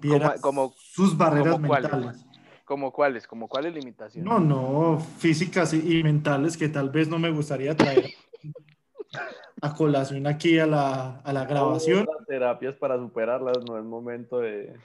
Como- 0.00 0.32
como- 0.40 0.74
sus 0.76 1.16
barreras 1.16 1.54
como 1.54 1.68
cuáles? 1.68 1.90
mentales. 1.90 2.26
¿Cómo 2.64 2.92
cuáles? 2.92 3.26
¿Cómo 3.26 3.48
cuáles 3.48 3.74
limitaciones? 3.74 4.30
No, 4.30 4.38
no, 4.40 5.00
físicas 5.18 5.72
y 5.72 5.98
y 5.98 6.02
mentales 6.02 6.56
que 6.56 6.68
tal 6.68 6.90
vez 6.90 7.08
no 7.08 7.18
me 7.18 7.30
gustaría 7.30 7.74
traer 7.76 8.10
a 9.62 9.74
colación 9.74 10.26
aquí 10.26 10.58
a 10.58 10.66
la, 10.66 11.18
a 11.20 11.32
la 11.32 11.44
grabación. 11.46 12.02
Otras 12.02 12.26
terapias 12.26 12.74
para 12.76 12.96
superarlas, 12.98 13.64
no 13.68 13.78
es 13.78 13.84
momento 13.84 14.38
de, 14.40 14.76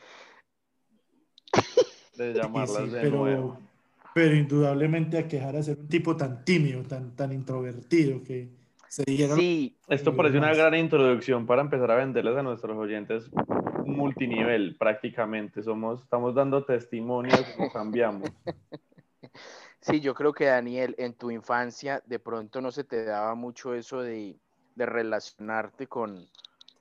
de 2.18 2.34
Sí, 2.34 2.34
llamarlas 2.34 2.86
sí, 2.86 2.90
de 2.90 3.02
pero, 3.02 3.18
nuevo. 3.18 3.58
Pero 4.14 4.36
indudablemente 4.36 5.18
a 5.18 5.28
quejar 5.28 5.56
a 5.56 5.64
ser 5.64 5.78
un 5.80 5.88
tipo 5.88 6.16
tan 6.16 6.44
tímido, 6.46 6.84
tan, 6.84 7.16
tan 7.16 7.32
introvertido 7.32 8.24
que 8.24 8.50
se 8.88 9.04
diera 9.06 9.36
Sí, 9.36 9.76
Esto 9.88 10.16
parece 10.16 10.38
una 10.38 10.54
gran 10.54 10.76
introducción 10.76 11.46
para 11.48 11.62
empezar 11.62 11.90
a 11.92 11.96
venderles 11.96 12.38
a 12.38 12.44
nuestros 12.44 12.78
oyentes 12.78 13.30
multinivel 13.86 14.76
prácticamente. 14.78 15.64
Somos, 15.64 16.02
estamos 16.04 16.36
dando 16.36 16.64
testimonio 16.64 17.36
de 17.36 17.44
cómo 17.56 17.72
cambiamos. 17.72 18.30
sí, 19.82 20.00
yo 20.00 20.14
creo 20.14 20.34
que 20.34 20.46
Daniel, 20.46 20.96
en 20.98 21.14
tu 21.14 21.32
infancia 21.32 22.04
de 22.06 22.20
pronto 22.20 22.62
no 22.62 22.72
se 22.72 22.84
te 22.84 23.04
daba 23.04 23.34
mucho 23.36 23.74
eso 23.74 24.02
de, 24.02 24.38
de 24.76 24.86
relacionarte 24.86 25.88
con 25.88 26.28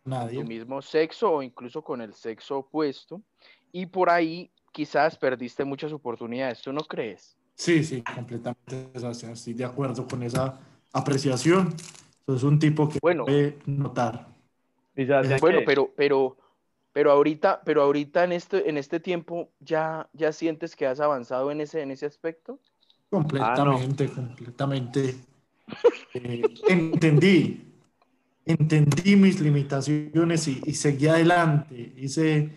tu 0.05 0.11
nadie. 0.11 0.45
mismo 0.45 0.83
sexo 0.83 1.33
o 1.33 1.43
incluso 1.43 1.83
con 1.83 2.01
el 2.03 2.13
sexo 2.13 2.59
opuesto 2.59 3.23
y 3.73 3.87
por 3.87 4.11
ahí 4.11 4.51
quizás 4.73 5.17
perdiste 5.19 5.65
muchas 5.65 5.93
oportunidades, 5.93 6.63
¿tú 6.63 6.73
no 6.73 6.83
crees? 6.83 7.37
Sí, 7.55 7.85
sí, 7.85 8.03
completamente, 8.03 8.91
Sebastián, 8.99 9.33
estoy 9.33 9.55
de 9.55 9.65
acuerdo 9.65 10.07
con 10.07 10.23
esa 10.23 10.59
apreciación. 10.93 11.75
Sos 12.27 12.43
un 12.43 12.59
tipo 12.59 12.89
que 12.89 12.99
Bueno. 13.01 13.25
puede 13.25 13.59
notar. 13.67 14.29
Bueno, 15.41 15.61
pero, 15.65 15.93
pero, 15.97 16.37
pero 16.93 17.13
ahorita, 17.13 17.63
pero 17.65 17.83
ahorita 17.83 18.25
en 18.25 18.33
este, 18.33 18.69
en 18.69 18.79
este 18.79 19.01
tiempo 19.01 19.53
ya, 19.61 20.09
ya 20.13 20.33
sientes 20.33 20.77
que 20.77 20.87
has 20.87 21.01
avanzado 21.01 21.51
en 21.51 21.61
ese, 21.61 21.83
en 21.83 21.91
ese 21.91 22.07
aspecto. 22.07 22.59
Completamente, 23.11 24.09
completamente. 24.09 25.15
Eh, 26.15 26.43
entendí, 26.69 27.75
entendí 28.47 29.17
mis 29.17 29.41
limitaciones 29.41 30.49
y, 30.49 30.63
y 30.67 30.75
seguí 30.75 31.09
adelante. 31.09 31.95
Hice 31.97 32.53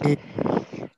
eh, 0.00 0.18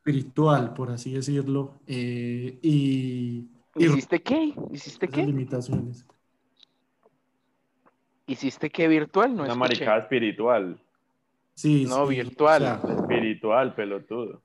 espiritual, 0.04 0.74
por 0.74 0.90
así 0.90 1.12
decirlo, 1.14 1.80
eh, 1.86 2.58
y, 2.62 3.48
y 3.74 3.86
¿Hiciste 3.86 4.22
qué? 4.22 4.54
¿Hiciste 4.72 5.08
qué? 5.08 5.22
limitaciones. 5.24 6.06
¿Hiciste 8.26 8.70
qué 8.70 8.88
virtual? 8.88 9.34
No 9.36 9.42
una 9.44 9.54
maricada 9.54 9.98
espiritual. 9.98 10.80
Sí, 11.54 11.86
No, 11.86 12.06
sí, 12.06 12.14
virtual. 12.14 12.62
o 12.62 12.86
sea, 12.86 12.94
Espiritual, 12.96 13.74
pelotudo. 13.74 14.42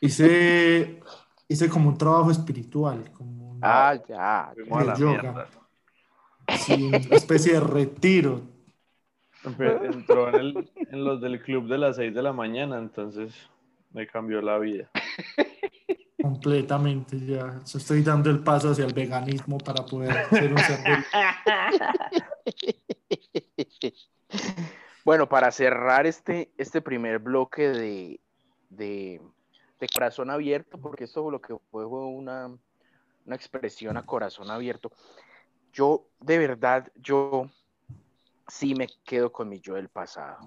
hice, 0.00 1.00
hice 1.48 1.68
como 1.68 1.88
un 1.90 1.98
trabajo 1.98 2.30
espiritual, 2.30 3.10
como 3.12 3.52
una, 3.52 3.90
Ah, 3.90 3.94
ya. 4.08 4.52
La 4.56 4.94
yoga. 4.94 5.22
mierda. 5.22 5.48
sí, 6.48 6.82
una 6.84 6.96
especie 6.98 7.54
de 7.54 7.60
retiro. 7.60 8.42
Entró 9.44 10.28
en, 10.28 10.34
el, 10.36 10.70
en 10.76 11.04
los 11.04 11.20
del 11.20 11.42
club 11.42 11.66
de 11.68 11.78
las 11.78 11.96
6 11.96 12.14
de 12.14 12.22
la 12.22 12.32
mañana, 12.32 12.78
entonces 12.78 13.34
me 13.92 14.06
cambió 14.06 14.40
la 14.40 14.58
vida. 14.58 14.90
Completamente, 16.22 17.18
ya 17.18 17.60
estoy 17.64 18.02
dando 18.02 18.30
el 18.30 18.44
paso 18.44 18.70
hacia 18.70 18.84
el 18.84 18.94
veganismo 18.94 19.58
para 19.58 19.84
poder 19.84 20.28
ser 20.28 20.52
un 20.52 20.58
cerdo. 20.58 21.04
Bueno, 25.04 25.28
para 25.28 25.50
cerrar 25.50 26.06
este, 26.06 26.52
este 26.56 26.80
primer 26.80 27.18
bloque 27.18 27.68
de, 27.68 28.20
de, 28.70 29.20
corazón 29.92 30.30
abierto, 30.30 30.78
porque 30.78 31.04
esto 31.04 31.28
lo 31.28 31.40
que 31.40 31.56
fue 31.72 31.84
una, 31.84 32.56
una 33.26 33.36
expresión 33.36 33.96
a 33.96 34.06
corazón 34.06 34.48
abierto, 34.48 34.92
yo 35.72 36.06
de 36.20 36.38
verdad, 36.38 36.92
yo 36.94 37.50
sí 38.46 38.76
me 38.76 38.86
quedo 39.04 39.32
con 39.32 39.48
mi 39.48 39.60
yo 39.60 39.74
del 39.74 39.88
pasado. 39.88 40.38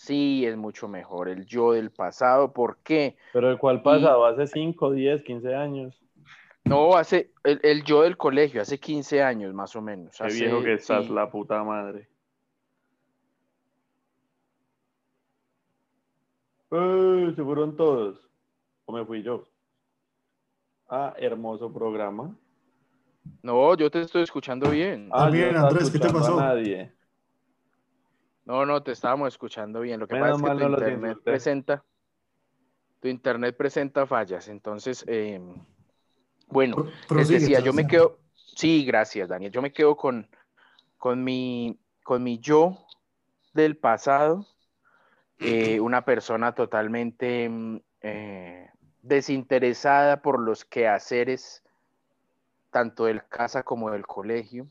Sí, 0.00 0.46
es 0.46 0.56
mucho 0.56 0.88
mejor 0.88 1.28
el 1.28 1.44
yo 1.44 1.72
del 1.72 1.90
pasado. 1.90 2.54
¿Por 2.54 2.78
qué? 2.78 3.18
¿Pero 3.34 3.50
el 3.50 3.58
cuál 3.58 3.82
pasado? 3.82 4.24
¿Hace 4.24 4.46
5, 4.46 4.92
10, 4.92 5.22
15 5.22 5.54
años? 5.54 5.94
No, 6.64 6.96
hace 6.96 7.32
el, 7.44 7.84
yo 7.84 8.00
del 8.00 8.16
colegio, 8.16 8.62
hace 8.62 8.80
15 8.80 9.22
años 9.22 9.52
más 9.52 9.76
o 9.76 9.82
menos. 9.82 10.16
Qué 10.16 10.28
viejo 10.28 10.62
que 10.62 10.72
estás, 10.72 11.10
la 11.10 11.30
puta 11.30 11.62
madre. 11.62 12.08
Eh, 16.70 17.32
se 17.36 17.44
fueron 17.44 17.76
todos. 17.76 18.26
¿O 18.86 18.94
me 18.94 19.04
fui 19.04 19.22
yo? 19.22 19.44
Ah, 20.88 21.12
hermoso 21.18 21.70
programa. 21.70 22.34
No, 23.42 23.76
yo 23.76 23.90
te 23.90 24.00
estoy 24.00 24.22
escuchando 24.22 24.70
bien. 24.70 25.10
Ah, 25.12 25.28
bien, 25.28 25.54
Andrés, 25.56 25.90
¿qué 25.90 25.98
te 25.98 26.08
pasó? 26.08 26.40
nadie. 26.40 26.90
No, 28.50 28.66
no, 28.66 28.82
te 28.82 28.90
estábamos 28.90 29.28
escuchando 29.28 29.80
bien. 29.80 30.00
Lo 30.00 30.08
que 30.08 30.16
pasa 30.16 30.34
es 30.34 30.42
que 30.42 30.58
tu 30.58 30.64
internet 30.64 31.18
presenta, 31.22 31.84
tu 32.98 33.06
internet 33.06 33.56
presenta 33.56 34.06
fallas. 34.08 34.48
Entonces, 34.48 35.04
em, 35.06 35.54
bueno, 36.48 36.88
les 37.14 37.28
decía, 37.28 37.60
yo 37.60 37.72
me 37.72 37.86
quedo, 37.86 38.18
sí, 38.34 38.84
gracias, 38.84 39.28
Daniel. 39.28 39.52
Yo 39.52 39.62
me 39.62 39.72
quedo 39.72 39.96
con, 39.96 40.28
con 40.98 41.22
mi, 41.22 41.78
con 42.02 42.24
mi 42.24 42.40
yo 42.40 42.76
del 43.52 43.76
pasado, 43.76 44.48
eh, 45.38 45.78
una 45.78 46.04
persona 46.04 46.52
totalmente 46.52 47.44
em, 47.44 47.80
eh, 48.00 48.68
desinteresada 49.02 50.22
por 50.22 50.40
los 50.40 50.64
quehaceres 50.64 51.62
tanto 52.72 53.04
del 53.04 53.24
casa 53.28 53.62
como 53.62 53.92
del 53.92 54.08
colegio, 54.08 54.66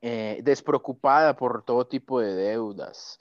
eh, 0.00 0.40
despreocupada 0.44 1.34
por 1.34 1.64
todo 1.64 1.88
tipo 1.88 2.20
de 2.20 2.32
deudas, 2.34 3.18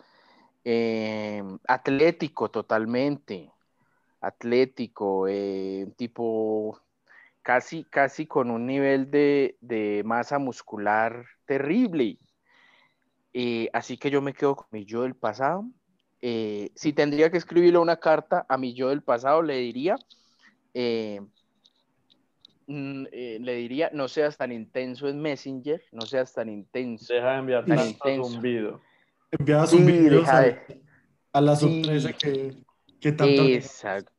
eh, 0.63 1.43
atlético 1.67 2.51
totalmente, 2.51 3.51
atlético, 4.21 5.27
eh, 5.27 5.91
tipo 5.97 6.79
casi, 7.41 7.83
casi 7.85 8.27
con 8.27 8.51
un 8.51 8.67
nivel 8.67 9.09
de, 9.09 9.57
de 9.61 10.03
masa 10.05 10.37
muscular 10.37 11.25
terrible. 11.45 12.19
así 13.73 13.97
que 13.97 14.09
yo 14.11 14.21
me 14.21 14.33
quedo 14.33 14.55
con 14.55 14.67
mi 14.71 14.85
yo 14.85 15.03
del 15.03 15.15
pasado. 15.15 15.65
si 16.21 16.93
tendría 16.93 17.31
que 17.31 17.37
escribirle 17.37 17.79
una 17.79 17.97
carta 17.97 18.45
a 18.49 18.57
mi 18.57 18.73
yo 18.73 18.89
del 18.89 19.03
pasado, 19.03 19.41
le 19.41 19.57
diría, 19.57 19.95
Mm, 22.67 23.05
eh, 23.11 23.37
le 23.41 23.55
diría, 23.55 23.89
no 23.93 24.09
seas 24.09 24.37
tan 24.37 24.51
intenso 24.51 25.07
en 25.07 25.21
Messenger, 25.21 25.81
no 25.93 26.01
seas 26.01 26.33
tan 26.33 26.49
intenso. 26.49 27.13
Deja 27.13 27.31
de 27.31 27.37
enviar 27.39 27.65
tan 27.65 27.87
intenso. 27.87 28.29
zumbido. 28.29 28.81
Enviabas 29.31 29.73
un 29.73 29.85
video 29.85 30.23
a, 31.31 31.41
la 31.41 31.55
sorpresa 31.55 32.11
que, 32.13 32.57
que 32.99 33.11
tanto... 33.11 33.43
Exacto. 33.43 34.11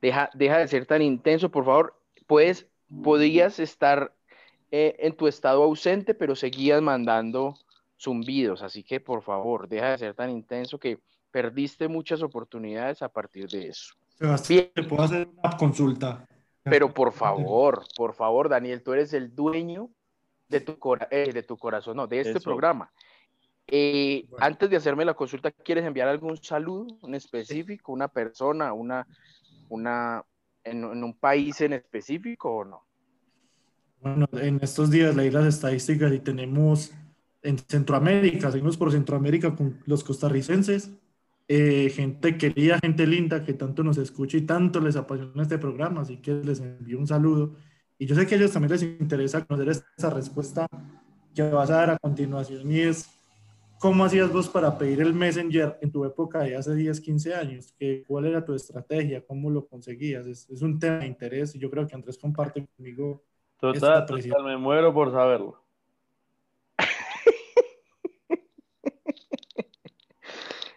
Deja, 0.00 0.30
deja 0.34 0.58
de 0.58 0.68
ser 0.68 0.86
tan 0.86 1.02
intenso, 1.02 1.50
por 1.50 1.64
favor. 1.64 2.00
Puedes, 2.26 2.66
podías 3.02 3.58
estar 3.58 4.14
eh, 4.70 4.96
en 5.00 5.14
tu 5.14 5.28
estado 5.28 5.62
ausente, 5.62 6.14
pero 6.14 6.34
seguías 6.34 6.80
mandando 6.80 7.54
zumbidos, 8.00 8.62
así 8.62 8.82
que 8.82 9.00
por 9.00 9.22
favor, 9.22 9.68
deja 9.68 9.90
de 9.90 9.98
ser 9.98 10.14
tan 10.14 10.30
intenso 10.30 10.78
que 10.78 10.98
perdiste 11.30 11.88
muchas 11.88 12.22
oportunidades 12.22 13.02
a 13.02 13.10
partir 13.10 13.48
de 13.48 13.68
eso. 13.68 13.94
Sebastián, 14.18 14.68
¿te 14.74 14.82
puedo 14.82 15.02
hacer 15.02 15.28
una 15.42 15.56
consulta? 15.56 16.26
Pero 16.64 16.92
por 16.94 17.12
favor, 17.12 17.84
por 17.96 18.14
favor, 18.14 18.48
Daniel, 18.48 18.82
tú 18.82 18.92
eres 18.92 19.12
el 19.12 19.34
dueño 19.34 19.90
de 20.48 20.60
tu, 20.60 20.76
eh, 21.10 21.32
de 21.32 21.42
tu 21.42 21.56
corazón, 21.56 21.96
no, 21.96 22.06
de 22.06 22.20
este 22.20 22.40
programa. 22.40 22.92
Eh, 23.66 24.28
antes 24.38 24.68
de 24.70 24.76
hacerme 24.76 25.04
la 25.04 25.14
consulta, 25.14 25.50
¿quieres 25.50 25.84
enviar 25.84 26.08
algún 26.08 26.36
saludo 26.36 26.86
en 27.02 27.14
específico, 27.14 27.92
una 27.92 28.08
persona, 28.08 28.72
una, 28.72 29.06
una, 29.68 30.22
en, 30.62 30.84
un 30.84 31.14
país 31.14 31.60
en 31.60 31.72
específico 31.72 32.50
o 32.50 32.64
no? 32.64 32.84
Bueno, 34.00 34.28
en 34.32 34.58
estos 34.62 34.90
días 34.90 35.16
leí 35.16 35.30
las 35.30 35.46
estadísticas 35.46 36.12
y 36.12 36.18
tenemos 36.18 36.92
en 37.42 37.58
Centroamérica, 37.58 38.50
seguimos 38.50 38.76
por 38.76 38.92
Centroamérica 38.92 39.54
con 39.54 39.80
los 39.86 40.04
costarricenses, 40.04 40.90
eh, 41.54 41.90
gente 41.90 42.38
querida, 42.38 42.78
gente 42.78 43.06
linda 43.06 43.44
que 43.44 43.52
tanto 43.52 43.84
nos 43.84 43.98
escucha 43.98 44.38
y 44.38 44.40
tanto 44.40 44.80
les 44.80 44.96
apasiona 44.96 45.42
este 45.42 45.58
programa, 45.58 46.00
así 46.00 46.16
que 46.16 46.32
les 46.32 46.60
envío 46.60 46.98
un 46.98 47.06
saludo. 47.06 47.56
Y 47.98 48.06
yo 48.06 48.14
sé 48.14 48.26
que 48.26 48.36
a 48.36 48.38
ellos 48.38 48.52
también 48.52 48.72
les 48.72 48.82
interesa 48.82 49.44
conocer 49.44 49.68
esta 49.68 50.08
respuesta 50.08 50.66
que 51.34 51.42
vas 51.42 51.68
a 51.68 51.76
dar 51.76 51.90
a 51.90 51.98
continuación 51.98 52.72
y 52.72 52.80
es, 52.80 53.06
¿cómo 53.78 54.06
hacías 54.06 54.32
vos 54.32 54.48
para 54.48 54.78
pedir 54.78 55.02
el 55.02 55.12
Messenger 55.12 55.76
en 55.82 55.92
tu 55.92 56.06
época 56.06 56.38
de 56.38 56.56
hace 56.56 56.74
10, 56.74 56.98
15 57.02 57.34
años? 57.34 57.74
¿Qué, 57.78 58.02
¿Cuál 58.08 58.24
era 58.24 58.42
tu 58.42 58.54
estrategia? 58.54 59.22
¿Cómo 59.22 59.50
lo 59.50 59.66
conseguías? 59.66 60.26
Es, 60.26 60.48
es 60.48 60.62
un 60.62 60.78
tema 60.78 61.00
de 61.00 61.06
interés 61.08 61.54
y 61.54 61.58
yo 61.58 61.70
creo 61.70 61.86
que 61.86 61.94
Andrés 61.94 62.16
comparte 62.16 62.66
conmigo. 62.74 63.24
Total, 63.58 64.06
total, 64.06 64.44
me 64.44 64.56
muero 64.56 64.94
por 64.94 65.12
saberlo. 65.12 65.61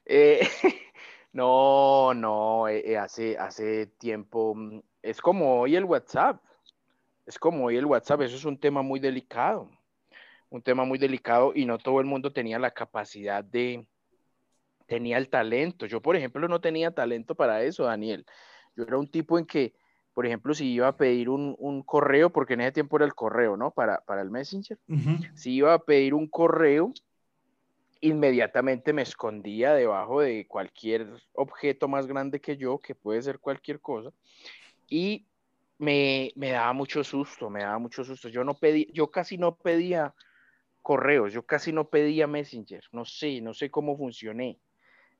Eh, 0.05 0.39
no, 1.33 2.13
no, 2.13 2.67
eh, 2.67 2.83
eh, 2.85 2.97
hace, 2.97 3.37
hace 3.37 3.87
tiempo, 3.87 4.53
mm, 4.55 4.81
es 5.01 5.19
como 5.21 5.59
hoy 5.59 5.75
el 5.75 5.85
WhatsApp, 5.85 6.41
es 7.25 7.39
como 7.39 7.65
hoy 7.65 7.77
el 7.77 7.85
WhatsApp, 7.85 8.21
eso 8.21 8.35
es 8.35 8.45
un 8.45 8.59
tema 8.59 8.83
muy 8.83 8.99
delicado, 8.99 9.69
un 10.49 10.61
tema 10.61 10.85
muy 10.85 10.99
delicado 10.99 11.53
y 11.55 11.65
no 11.65 11.79
todo 11.79 11.99
el 11.99 12.05
mundo 12.05 12.31
tenía 12.31 12.59
la 12.59 12.71
capacidad 12.71 13.43
de, 13.43 13.85
tenía 14.85 15.17
el 15.17 15.29
talento. 15.29 15.85
Yo, 15.87 16.01
por 16.01 16.15
ejemplo, 16.15 16.47
no 16.47 16.61
tenía 16.61 16.91
talento 16.91 17.35
para 17.35 17.63
eso, 17.63 17.85
Daniel. 17.85 18.25
Yo 18.75 18.83
era 18.83 18.97
un 18.97 19.07
tipo 19.07 19.39
en 19.39 19.45
que, 19.45 19.73
por 20.13 20.25
ejemplo, 20.25 20.53
si 20.53 20.71
iba 20.71 20.87
a 20.87 20.97
pedir 20.97 21.29
un, 21.29 21.83
correo, 21.83 22.29
porque 22.31 22.53
en 22.53 22.61
ese 22.61 22.73
tiempo 22.73 22.97
era 22.97 23.05
el 23.05 23.15
correo, 23.15 23.57
¿no? 23.57 23.71
Para, 23.71 24.01
para 24.01 24.21
el 24.21 24.29
Messenger. 24.29 24.77
Si 25.33 25.53
iba 25.53 25.73
a 25.73 25.79
pedir 25.79 26.13
un 26.13 26.27
correo, 26.27 26.93
inmediatamente 28.07 28.93
me 28.93 29.01
escondía 29.01 29.73
debajo 29.73 30.21
de 30.21 30.45
cualquier 30.47 31.07
objeto 31.33 31.87
más 31.87 32.05
grande 32.05 32.39
que 32.39 32.55
yo, 32.55 32.77
que 32.77 32.93
puede 32.93 33.21
ser 33.21 33.39
cualquier 33.39 33.79
cosa, 33.81 34.11
y 34.87 35.25
me, 35.79 36.31
daba 36.35 36.71
mucho 36.73 37.03
susto, 37.03 37.49
me 37.49 37.61
daba 37.61 37.79
mucho 37.79 38.03
susto. 38.03 38.29
Yo 38.29 38.43
no 38.43 38.53
pedí, 38.53 38.87
yo 38.93 39.09
casi 39.09 39.37
no 39.37 39.55
pedía 39.55 40.13
correos, 40.83 41.33
yo 41.33 41.43
casi 41.43 41.71
no 41.73 41.89
pedía 41.89 42.27
Messenger, 42.27 42.83
no 42.91 43.05
sé, 43.05 43.41
no 43.41 43.53
sé 43.55 43.71
cómo 43.71 43.97
funcioné, 43.97 44.59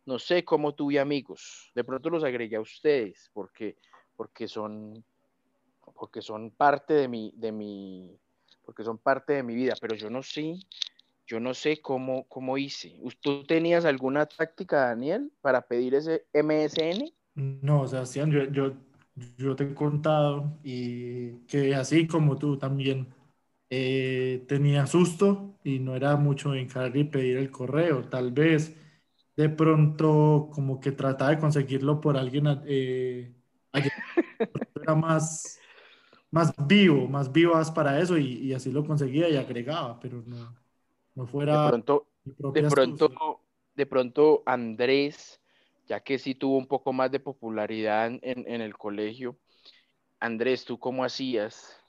no 0.05 0.19
sé 0.19 0.45
cómo 0.45 0.75
tuve 0.75 0.99
amigos. 0.99 1.71
De 1.73 1.83
pronto 1.83 2.11
los 2.11 2.23
agregué 2.23 2.57
a 2.57 2.61
ustedes 2.61 3.31
porque, 3.33 3.77
porque 4.15 4.47
son, 4.47 5.03
porque 5.95 6.21
son 6.21 6.51
parte 6.51 6.93
de 6.93 7.07
mi, 7.07 7.33
de 7.35 7.51
mi, 7.51 8.15
porque 8.63 8.83
son 8.83 8.99
parte 8.99 9.33
de 9.33 9.43
mi 9.43 9.55
vida, 9.55 9.73
pero 9.81 9.95
yo 9.95 10.11
no 10.11 10.21
sé 10.21 10.59
yo 11.25 11.39
no 11.39 11.53
sé 11.53 11.81
cómo, 11.81 12.27
cómo 12.27 12.57
hice. 12.57 12.99
¿Tú 13.21 13.45
tenías 13.45 13.85
alguna 13.85 14.25
táctica, 14.27 14.87
Daniel, 14.87 15.31
para 15.41 15.61
pedir 15.67 15.95
ese 15.95 16.25
MSN? 16.33 17.13
No, 17.35 17.85
Sebastián, 17.87 18.31
yo, 18.31 18.43
yo, 18.45 18.73
yo 19.37 19.55
te 19.55 19.65
he 19.65 19.73
contado 19.73 20.57
y 20.63 21.39
que 21.47 21.75
así 21.75 22.07
como 22.07 22.37
tú 22.37 22.57
también 22.57 23.13
eh, 23.69 24.45
tenía 24.47 24.87
susto 24.87 25.57
y 25.63 25.79
no 25.79 25.95
era 25.95 26.15
mucho 26.15 26.53
encargar 26.55 26.95
y 26.97 27.03
pedir 27.05 27.37
el 27.37 27.51
correo. 27.51 28.07
Tal 28.09 28.31
vez 28.31 28.75
de 29.35 29.49
pronto 29.49 30.49
como 30.53 30.79
que 30.79 30.91
trataba 30.93 31.31
de 31.31 31.39
conseguirlo 31.39 31.99
por 32.01 32.15
alguien, 32.17 32.45
eh, 32.67 33.33
era 34.81 34.95
más, 34.95 35.59
más 36.31 36.53
vivo, 36.67 37.07
más 37.07 37.31
vivas 37.31 37.71
para 37.71 37.99
eso 38.01 38.17
y, 38.17 38.25
y 38.39 38.53
así 38.53 38.71
lo 38.71 38.85
conseguía 38.85 39.29
y 39.29 39.37
agregaba, 39.37 39.99
pero 39.99 40.23
no 40.23 40.55
no 41.15 41.25
fuera 41.25 41.63
de 41.63 41.69
pronto, 41.69 42.07
de 42.23 42.69
pronto, 42.69 43.41
de 43.73 43.85
pronto 43.85 44.43
Andrés, 44.45 45.41
ya 45.87 45.99
que 46.01 46.19
sí 46.19 46.35
tuvo 46.35 46.57
un 46.57 46.67
poco 46.67 46.93
más 46.93 47.11
de 47.11 47.19
popularidad 47.19 48.07
en, 48.21 48.61
el 48.61 48.77
colegio, 48.77 49.37
Andrés, 50.19 50.65
¿tú 50.65 50.77
cómo 50.77 51.03
hacías? 51.03 51.81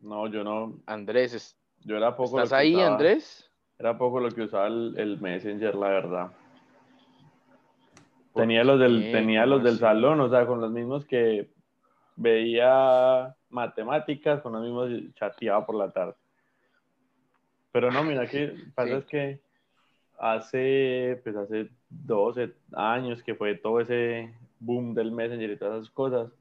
No, 0.00 0.28
yo 0.28 0.44
no. 0.44 0.80
Andrés, 0.86 1.56
Yo 1.80 1.96
era 1.96 2.16
poco. 2.16 2.38
¿Estás 2.38 2.52
ahí, 2.52 2.74
usaba- 2.74 2.94
Andrés? 2.94 3.50
Era 3.78 3.96
poco 3.96 4.20
lo 4.20 4.30
que 4.30 4.42
usaba 4.42 4.66
el, 4.66 4.94
el 4.98 5.20
Messenger, 5.20 5.74
la 5.74 5.88
verdad. 5.88 6.32
¿Por 8.32 8.42
Tenía 8.42 8.64
los 8.64 8.78
del, 8.80 9.04
qué? 9.04 9.12
tenía 9.12 9.42
¿Cómo 9.42 9.54
los 9.54 9.64
del 9.64 9.78
salón, 9.78 10.20
o 10.20 10.28
sea, 10.28 10.46
con 10.46 10.60
los 10.60 10.70
mismos 10.70 11.04
que 11.06 11.50
veía 12.16 13.36
matemáticas, 13.50 14.40
con 14.42 14.52
los 14.54 14.62
mismos 14.62 14.90
chateaba 15.14 15.64
por 15.66 15.76
la 15.76 15.90
tarde. 15.92 16.14
Pero 17.72 17.90
no, 17.92 18.04
mira 18.04 18.28
que 18.28 18.58
pasa 18.74 18.96
Sí. 18.96 18.98
es 18.98 19.06
que 19.06 19.40
hace, 20.18 21.20
pues 21.24 21.36
hace 21.36 21.70
12 21.90 22.54
años 22.74 23.22
que 23.22 23.34
fue 23.34 23.56
todo 23.56 23.80
ese 23.80 24.34
boom 24.60 24.94
del 24.94 25.12
Messenger 25.12 25.50
y 25.50 25.58
todas 25.58 25.82
esas 25.82 25.90
cosas, 25.94 26.32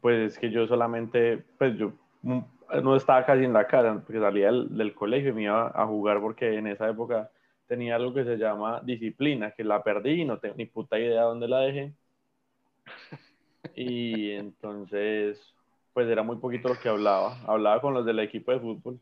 pues 0.00 0.32
es 0.34 0.38
que 0.38 0.50
yo 0.50 0.66
solamente, 0.66 1.38
pues 1.58 1.76
yo 1.78 1.92
mm, 2.22 2.40
no 2.82 2.96
estaba 2.96 3.24
casi 3.24 3.44
en 3.44 3.52
la 3.52 3.66
casa, 3.66 4.02
porque 4.04 4.20
salía 4.20 4.46
del, 4.46 4.76
del 4.76 4.94
colegio 4.94 5.30
y 5.30 5.32
me 5.34 5.42
iba 5.44 5.68
a 5.68 5.86
jugar 5.86 6.20
porque 6.20 6.56
en 6.58 6.66
esa 6.66 6.88
época 6.88 7.30
tenía 7.66 7.96
algo 7.96 8.12
que 8.14 8.24
se 8.24 8.36
llama 8.36 8.80
disciplina, 8.84 9.52
que 9.52 9.64
la 9.64 9.82
perdí 9.82 10.22
y 10.22 10.24
no 10.24 10.38
tengo 10.38 10.56
ni 10.56 10.66
puta 10.66 10.98
idea 10.98 11.22
dónde 11.22 11.48
la 11.48 11.60
dejé. 11.60 11.94
Y 13.74 14.30
entonces, 14.32 15.38
pues 15.92 16.08
era 16.08 16.22
muy 16.22 16.36
poquito 16.38 16.68
lo 16.68 16.78
que 16.78 16.88
hablaba. 16.88 17.40
Hablaba 17.46 17.80
con 17.80 17.94
los 17.94 18.04
del 18.06 18.18
equipo 18.20 18.52
de 18.52 18.60
fútbol. 18.60 19.00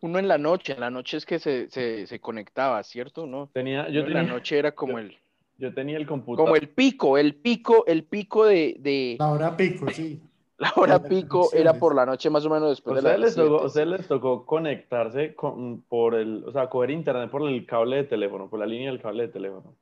Uno 0.00 0.18
en 0.18 0.28
la 0.28 0.36
noche, 0.38 0.74
en 0.74 0.80
la 0.80 0.90
noche 0.90 1.16
es 1.16 1.24
que 1.26 1.38
se, 1.38 1.70
se, 1.70 2.06
se 2.06 2.20
conectaba, 2.20 2.82
¿cierto? 2.82 3.26
¿No? 3.26 3.50
Tenía, 3.52 3.88
Uno 3.88 3.88
yo, 3.88 4.04
en 4.04 4.12
tenía, 4.12 4.12
la 4.12 4.22
noche 4.22 4.58
era 4.58 4.74
como 4.74 4.94
yo- 4.94 4.98
el, 4.98 5.16
yo 5.58 5.74
tenía 5.74 5.96
el 5.98 6.06
computador. 6.06 6.54
como 6.54 6.56
el 6.56 6.68
pico, 6.70 7.18
el 7.18 7.34
pico, 7.36 7.84
el 7.86 8.04
pico 8.04 8.44
de, 8.46 8.76
de 8.78 9.22
La 9.22 9.30
hora 9.32 9.56
pico, 9.56 9.90
sí. 9.90 10.20
la 10.58 10.72
hora 10.76 10.98
de 10.98 11.08
pico 11.08 11.52
era 11.52 11.78
por 11.78 11.94
la 11.94 12.06
noche 12.06 12.30
más 12.30 12.44
o 12.46 12.50
menos 12.50 12.70
¿A 12.86 12.92
después 12.92 12.94
de 12.96 13.02
ustedes 13.02 13.18
las 13.18 13.18
les, 13.18 13.34
tocó, 13.34 13.58
siete, 13.58 13.62
a 13.62 13.66
ustedes 13.66 13.88
sí. 13.88 13.88
les 13.88 14.06
tocó 14.08 14.46
conectarse 14.46 15.34
con, 15.34 15.82
por 15.82 16.14
el, 16.14 16.44
o 16.46 16.52
sea, 16.52 16.68
coger 16.70 16.90
internet 16.92 17.28
por 17.30 17.42
el 17.48 17.66
cable 17.66 17.96
de 17.96 18.04
teléfono, 18.04 18.48
por 18.50 18.58
la 18.60 18.66
línea 18.66 18.90
del 18.92 19.00
cable 19.02 19.24
de 19.26 19.32
teléfono. 19.32 19.76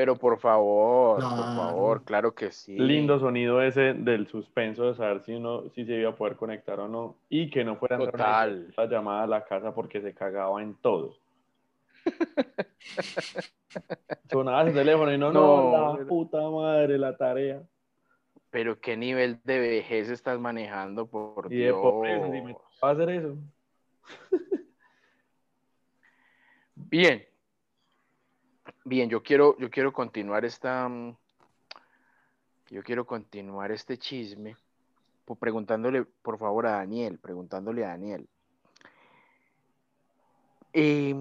Pero 0.00 0.16
por 0.16 0.38
favor, 0.38 1.20
por 1.20 1.54
favor, 1.54 2.04
claro 2.04 2.34
que 2.34 2.50
sí. 2.52 2.74
Lindo 2.74 3.20
sonido 3.20 3.60
ese 3.60 3.92
del 3.92 4.26
suspenso 4.28 4.84
de 4.84 4.94
saber 4.94 5.20
si 5.24 5.34
uno 5.34 5.68
si 5.74 5.84
se 5.84 5.92
iba 5.92 6.08
a 6.08 6.16
poder 6.16 6.36
conectar 6.36 6.80
o 6.80 6.88
no 6.88 7.18
y 7.28 7.50
que 7.50 7.64
no 7.64 7.76
fuera 7.76 7.98
Total. 7.98 8.72
la 8.78 8.86
llamada 8.86 9.24
a 9.24 9.26
la 9.26 9.44
casa 9.44 9.74
porque 9.74 10.00
se 10.00 10.14
cagaba 10.14 10.62
en 10.62 10.74
todo. 10.76 11.18
Sonaba 14.30 14.62
ese 14.62 14.72
teléfono 14.72 15.12
y 15.12 15.18
no, 15.18 15.34
no, 15.34 15.70
No, 15.70 15.98
la 15.98 16.04
puta 16.06 16.48
madre, 16.48 16.96
la 16.96 17.14
tarea. 17.14 17.62
Pero 18.48 18.80
qué 18.80 18.96
nivel 18.96 19.38
de 19.44 19.58
vejez 19.58 20.08
estás 20.08 20.40
manejando, 20.40 21.08
por 21.08 21.52
Y 21.52 21.56
de 21.56 21.64
Dios. 21.64 21.76
pobreza, 21.78 22.24
si 22.24 22.40
me 22.40 22.54
va 22.54 22.88
a 22.88 22.92
hacer 22.92 23.10
eso. 23.10 23.36
Bien. 26.74 27.22
Bien, 28.90 29.08
yo 29.08 29.22
quiero, 29.22 29.56
yo 29.58 29.70
quiero 29.70 29.92
continuar 29.92 30.44
esta. 30.44 30.88
mm, 30.88 31.16
Yo 32.70 32.82
quiero 32.82 33.06
continuar 33.06 33.70
este 33.70 33.96
chisme. 33.96 34.56
Preguntándole, 35.38 36.02
por 36.22 36.38
favor, 36.40 36.66
a 36.66 36.72
Daniel. 36.72 37.20
Preguntándole 37.20 37.84
a 37.84 37.90
Daniel. 37.90 38.28
Eh, 40.72 41.14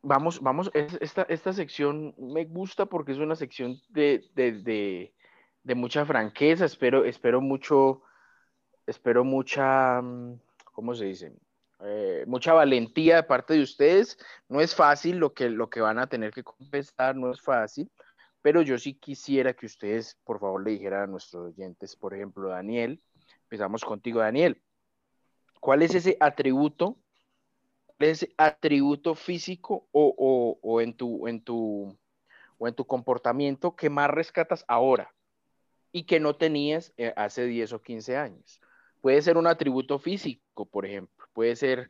vamos, 0.00 0.40
vamos, 0.40 0.70
es- 0.72 0.96
esta, 1.02 1.24
esta 1.24 1.52
sección 1.52 2.14
me 2.16 2.46
gusta 2.46 2.86
porque 2.86 3.12
es 3.12 3.18
una 3.18 3.36
sección 3.36 3.76
de, 3.90 4.24
de, 4.34 4.52
de, 4.62 5.14
de 5.64 5.74
mucha 5.74 6.06
franqueza. 6.06 6.64
Espero, 6.64 7.04
espero 7.04 7.42
mucho, 7.42 8.00
espero 8.86 9.22
mucha, 9.22 10.00
mm, 10.00 10.40
¿cómo 10.72 10.94
se 10.94 11.04
dice? 11.04 11.34
Eh, 11.84 12.24
mucha 12.26 12.52
valentía 12.52 13.16
de 13.16 13.22
parte 13.22 13.54
de 13.54 13.62
ustedes. 13.62 14.18
No 14.48 14.60
es 14.60 14.74
fácil 14.74 15.18
lo 15.18 15.32
que, 15.32 15.48
lo 15.48 15.70
que 15.70 15.80
van 15.80 15.98
a 15.98 16.06
tener 16.08 16.32
que 16.32 16.42
confesar, 16.42 17.14
no 17.16 17.30
es 17.30 17.40
fácil, 17.40 17.90
pero 18.42 18.62
yo 18.62 18.78
sí 18.78 18.94
quisiera 18.94 19.54
que 19.54 19.66
ustedes, 19.66 20.16
por 20.24 20.40
favor, 20.40 20.62
le 20.64 20.72
dijeran 20.72 21.02
a 21.02 21.06
nuestros 21.06 21.54
oyentes, 21.54 21.94
por 21.96 22.14
ejemplo, 22.14 22.48
Daniel, 22.48 23.00
empezamos 23.42 23.84
contigo, 23.84 24.20
Daniel. 24.20 24.62
¿Cuál 25.60 25.82
es 25.82 25.94
ese 25.94 26.16
atributo, 26.20 26.98
ese 27.98 28.32
atributo 28.36 29.14
físico 29.14 29.88
o, 29.92 30.14
o- 30.16 30.58
o 30.62 30.80
en 30.80 30.96
tu, 30.96 31.26
en 31.26 31.42
tu, 31.42 31.98
o 32.58 32.68
en 32.68 32.74
tu 32.74 32.86
comportamiento 32.86 33.74
que 33.74 33.90
más 33.90 34.08
rescatas 34.10 34.64
ahora 34.68 35.12
y 35.90 36.04
que 36.04 36.20
no 36.20 36.36
tenías 36.36 36.92
eh, 36.96 37.12
hace 37.16 37.44
10 37.46 37.72
o 37.72 37.82
15 37.82 38.16
años? 38.16 38.60
Puede 39.00 39.20
ser 39.22 39.36
un 39.36 39.46
atributo 39.46 39.98
físico, 39.98 40.64
por 40.66 40.86
ejemplo, 40.86 41.17
puede 41.38 41.54
ser, 41.54 41.88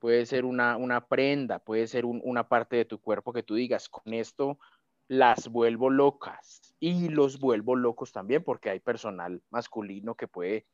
puede 0.00 0.26
ser 0.26 0.44
una, 0.44 0.76
una 0.76 1.06
prenda, 1.06 1.60
puede 1.60 1.86
ser 1.86 2.04
un- 2.04 2.20
una 2.24 2.48
parte 2.48 2.74
de 2.74 2.84
tu 2.84 3.00
cuerpo 3.00 3.32
que 3.32 3.44
tú 3.44 3.54
digas, 3.54 3.88
con 3.88 4.12
esto 4.12 4.58
las 5.06 5.46
vuelvo 5.46 5.88
locas 5.88 6.74
y 6.80 7.08
los 7.08 7.38
vuelvo 7.38 7.76
locos 7.76 8.10
también 8.10 8.42
porque 8.42 8.70
hay 8.70 8.80
personal 8.80 9.40
masculino 9.50 10.16
que 10.16 10.26
puede 10.26 10.66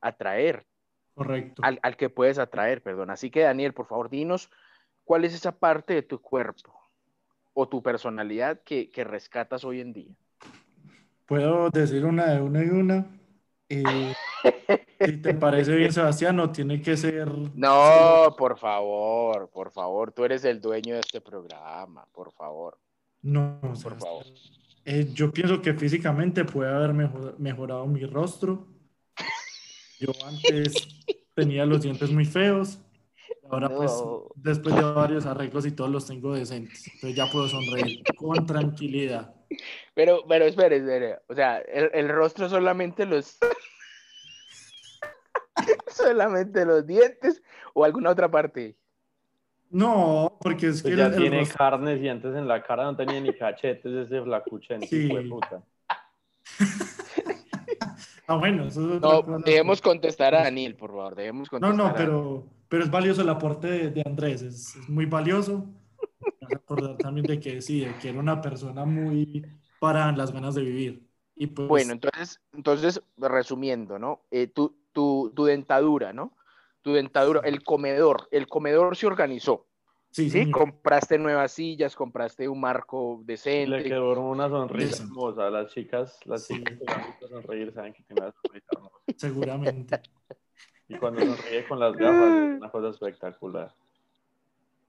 atraer, 0.00 0.64
Correcto. 1.14 1.60
al, 1.64 1.80
al 1.82 1.96
que 1.96 2.08
puedes 2.08 2.38
atraer, 2.38 2.84
perdón. 2.84 3.10
Así 3.10 3.32
que 3.32 3.40
Daniel, 3.40 3.74
por 3.74 3.86
favor, 3.88 4.08
dinos 4.08 4.48
cuál 5.02 5.24
es 5.24 5.34
esa 5.34 5.50
parte 5.50 5.92
de 5.92 6.02
tu 6.02 6.20
cuerpo 6.20 6.72
o 7.54 7.68
tu 7.68 7.82
personalidad 7.82 8.60
que, 8.62 8.92
que 8.92 9.02
rescatas 9.02 9.64
hoy 9.64 9.80
en 9.80 9.92
día. 9.92 10.14
Puedo 11.26 11.68
decir 11.70 12.04
una 12.04 12.26
de 12.32 12.40
una 12.42 12.62
y 12.62 12.68
una. 12.68 13.06
Eh, 13.74 14.14
si 15.00 15.16
te 15.18 15.34
parece 15.34 15.74
bien, 15.74 15.92
Sebastián, 15.92 16.36
no 16.36 16.50
tiene 16.50 16.82
que 16.82 16.96
ser. 16.96 17.28
No, 17.54 18.34
por 18.36 18.58
favor, 18.58 19.48
por 19.50 19.70
favor, 19.72 20.12
tú 20.12 20.24
eres 20.24 20.44
el 20.44 20.60
dueño 20.60 20.94
de 20.94 21.00
este 21.00 21.20
programa, 21.20 22.06
por 22.12 22.32
favor, 22.32 22.78
No, 23.22 23.58
por 23.62 23.76
Sebastián. 23.76 23.98
favor. 24.00 24.24
Eh, 24.84 25.08
yo 25.14 25.32
pienso 25.32 25.62
que 25.62 25.74
físicamente 25.74 26.44
puede 26.44 26.70
haber 26.74 26.92
mejor- 26.92 27.38
mejorado 27.38 27.86
mi 27.86 28.04
rostro. 28.04 28.66
Yo 30.00 30.10
antes 30.26 30.74
tenía 31.34 31.64
los 31.64 31.82
dientes 31.82 32.10
muy 32.10 32.24
feos. 32.24 32.78
Ahora, 33.50 33.68
pues, 33.68 33.92
después 34.34 34.74
de 34.74 34.82
varios 34.82 35.24
arreglos 35.26 35.66
y 35.66 35.72
todos 35.72 35.90
los 35.90 36.06
tengo 36.06 36.34
decentes. 36.34 36.86
Entonces 36.94 37.16
ya 37.16 37.30
puedo 37.30 37.48
sonreír 37.48 38.02
con 38.16 38.44
tranquilidad. 38.46 39.34
Pero, 39.94 40.24
pero 40.28 40.44
espere, 40.44 40.76
espere. 40.76 41.18
O 41.28 41.34
sea, 41.34 41.58
el, 41.58 41.90
el 41.94 42.08
rostro 42.08 42.48
solamente 42.48 43.06
los. 43.06 43.38
solamente 45.88 46.64
los 46.64 46.86
dientes 46.86 47.42
o 47.74 47.84
alguna 47.84 48.10
otra 48.10 48.30
parte. 48.30 48.76
No, 49.70 50.36
porque 50.40 50.68
es 50.68 50.82
que 50.82 50.90
Pues 50.90 50.98
ya 50.98 51.06
el- 51.06 51.14
el 51.14 51.18
tiene 51.20 51.40
rostro- 51.40 51.56
carnes 51.56 52.00
y 52.02 52.08
antes 52.08 52.34
en 52.34 52.46
la 52.46 52.62
cara 52.62 52.84
no 52.84 52.96
tenía 52.96 53.20
ni 53.20 53.32
cachetes 53.32 54.06
ese 54.06 54.22
flacuchento, 54.22 54.86
Sí. 54.86 55.08
de 55.08 55.22
puta. 55.22 55.62
Ah, 58.28 58.36
bueno, 58.36 58.66
eso 58.68 58.80
es 58.80 58.96
otra 58.96 59.10
No, 59.10 59.24
cosa. 59.24 59.42
debemos 59.44 59.82
contestar 59.82 60.34
a 60.34 60.44
Daniel, 60.44 60.76
por 60.76 60.90
favor. 60.90 61.16
Debemos 61.16 61.48
No, 61.52 61.58
contestar. 61.58 61.76
no, 61.76 61.86
a- 61.86 61.94
pero, 61.94 62.46
pero 62.68 62.84
es 62.84 62.90
valioso 62.90 63.20
el 63.22 63.28
aporte 63.28 63.66
de, 63.66 63.90
de 63.90 64.02
Andrés, 64.06 64.42
es, 64.42 64.76
es 64.76 64.88
muy 64.88 65.06
valioso. 65.06 65.66
Acordar 66.40 66.98
también 67.00 67.26
de 67.26 67.38
que 67.40 67.62
sí, 67.62 67.80
de 67.80 67.96
que 67.98 68.08
era 68.10 68.18
una 68.20 68.40
persona 68.40 68.84
muy 68.84 69.46
para 69.78 70.12
las 70.12 70.32
ganas 70.32 70.54
de 70.54 70.62
vivir. 70.62 71.08
Y 71.36 71.46
pues, 71.48 71.68
Bueno, 71.68 71.92
entonces, 71.92 72.40
entonces, 72.52 73.02
resumiendo, 73.16 73.98
¿no? 73.98 74.22
Eh, 74.30 74.48
tu, 74.48 74.76
tu, 74.92 75.32
tu 75.34 75.44
dentadura, 75.44 76.12
¿no? 76.12 76.36
Tu 76.82 76.92
dentadura, 76.92 77.40
el 77.44 77.62
comedor, 77.62 78.28
el 78.32 78.48
comedor 78.48 78.96
se 78.96 79.06
organizó, 79.06 79.66
sí, 80.10 80.28
¿sí? 80.28 80.46
señor. 80.46 80.50
Compraste 80.50 81.18
nuevas 81.18 81.52
sillas, 81.52 81.96
compraste 81.96 82.48
un 82.48 82.60
marco 82.60 83.22
Le 83.24 83.26
decente. 83.26 83.88
quedó 83.88 84.20
una 84.30 84.48
sonrisa 84.48 84.96
hermosa. 85.02 85.48
Las 85.50 85.72
chicas, 85.72 86.18
las 86.26 86.46
Sí. 86.46 86.54
chicas 86.54 86.76
que 86.78 86.84
le 86.84 86.92
han 86.94 87.04
visto 87.04 87.28
sonreír 87.28 87.72
saben 87.72 87.92
que 87.94 88.02
tiene 88.02 88.22
una 88.24 88.32
sonrisa 88.32 88.66
hermosa. 88.74 88.96
seguramente. 89.16 90.02
Y 90.88 90.96
cuando 90.96 91.24
sonríe 91.24 91.66
con 91.66 91.80
las 91.80 91.96
gafas 91.98 92.36
es 92.36 92.50
una 92.56 92.70
cosa 92.70 92.90
espectacular. 92.90 93.74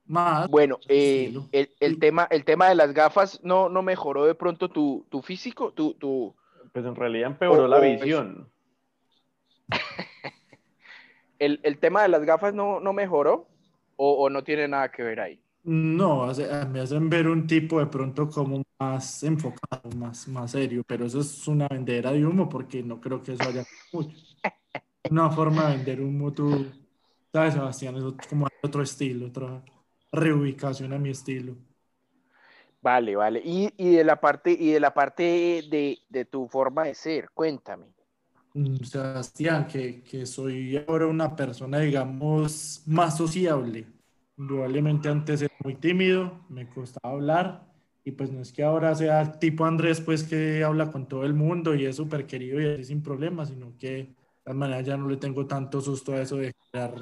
Más, 0.06 0.48
Bueno, 0.48 0.80
eh, 0.88 1.38
el, 1.52 1.70
el 1.80 1.98
tema, 1.98 2.26
el 2.30 2.44
tema 2.44 2.68
de 2.68 2.74
las 2.74 2.92
gafas 2.92 3.40
no, 3.42 3.68
no 3.68 3.82
mejoró 3.82 4.26
de 4.26 4.34
pronto 4.34 4.68
tu, 4.68 5.06
tu 5.10 5.22
físico, 5.22 5.72
tu, 5.72 5.94
tu, 5.94 6.34
Pues 6.74 6.84
en 6.84 6.94
realidad 6.94 7.30
empeoró 7.30 7.66
O- 7.66 7.68
la 7.68 7.78
o- 7.78 7.80
visión. 7.80 8.52
el, 11.38 11.60
el 11.62 11.78
tema 11.78 12.02
de 12.02 12.08
las 12.08 12.24
gafas 12.24 12.54
no, 12.54 12.80
no 12.80 12.92
mejoró 12.92 13.48
o, 13.96 14.12
o 14.24 14.30
no 14.30 14.42
tiene 14.44 14.68
nada 14.68 14.90
que 14.90 15.02
ver 15.02 15.20
ahí. 15.20 15.40
no, 15.64 16.24
hace- 16.24 16.48
me 16.66 16.80
hacen 16.80 17.08
ver 17.08 17.26
un 17.28 17.46
tipo 17.46 17.78
de 17.80 17.86
pronto 17.86 18.28
como 18.28 18.62
más 18.78 19.22
enfocado, 19.22 19.90
más, 19.96 20.28
más 20.28 20.50
serio, 20.52 20.84
pero 20.86 21.06
eso 21.06 21.20
es 21.20 21.46
una 21.48 21.68
vendedera 21.68 22.12
de 22.12 22.24
humo 22.26 22.48
porque 22.48 22.82
no 22.82 23.00
creo 23.00 23.22
que 23.22 23.32
eso 23.32 23.46
haya 23.46 23.64
mucho. 23.92 24.16
Una 25.10 25.30
forma 25.30 25.70
de 25.70 25.76
vender 25.78 26.00
humo, 26.00 26.32
tú, 26.34 26.72
sabes, 27.32 27.54
Sebastián, 27.54 27.96
es 27.96 28.04
como 28.28 28.48
otro 28.62 28.82
estilo, 28.82 29.26
otra 29.28 29.64
reubicación 30.14 30.92
a 30.92 30.98
mi 30.98 31.10
estilo. 31.10 31.56
Vale, 32.82 33.16
vale. 33.16 33.40
Y, 33.44 33.72
y 33.78 33.96
de 33.96 34.04
la 34.04 34.20
parte, 34.20 34.52
y 34.52 34.72
de 34.72 34.80
la 34.80 34.92
parte 34.94 35.22
de, 35.22 35.98
de 36.08 36.24
tu 36.26 36.46
forma 36.48 36.84
de 36.84 36.94
ser, 36.94 37.30
cuéntame. 37.30 37.86
Mm, 38.54 38.76
Sebastián, 38.84 39.66
que, 39.66 40.02
que 40.02 40.26
soy 40.26 40.76
ahora 40.86 41.06
una 41.06 41.34
persona, 41.34 41.80
digamos, 41.80 42.82
más 42.86 43.16
sociable. 43.16 43.86
Indudablemente 44.36 45.08
antes 45.08 45.42
era 45.42 45.54
muy 45.62 45.76
tímido, 45.76 46.44
me 46.48 46.68
costaba 46.68 47.14
hablar 47.14 47.72
y 48.04 48.12
pues 48.12 48.30
no 48.32 48.40
es 48.42 48.52
que 48.52 48.62
ahora 48.62 48.94
sea 48.94 49.38
tipo 49.38 49.64
Andrés, 49.64 50.00
pues 50.00 50.24
que 50.24 50.62
habla 50.64 50.90
con 50.90 51.08
todo 51.08 51.24
el 51.24 51.34
mundo 51.34 51.74
y 51.74 51.86
es 51.86 51.96
súper 51.96 52.26
querido 52.26 52.60
y 52.60 52.66
así 52.66 52.84
sin 52.84 53.02
problemas, 53.02 53.48
sino 53.48 53.76
que 53.78 53.88
de 53.88 54.14
todas 54.44 54.56
maneras 54.58 54.84
ya 54.86 54.96
no 54.96 55.08
le 55.08 55.16
tengo 55.16 55.46
tanto 55.46 55.80
susto 55.80 56.12
a 56.12 56.20
eso 56.20 56.36
de 56.36 56.52
crear 56.70 56.94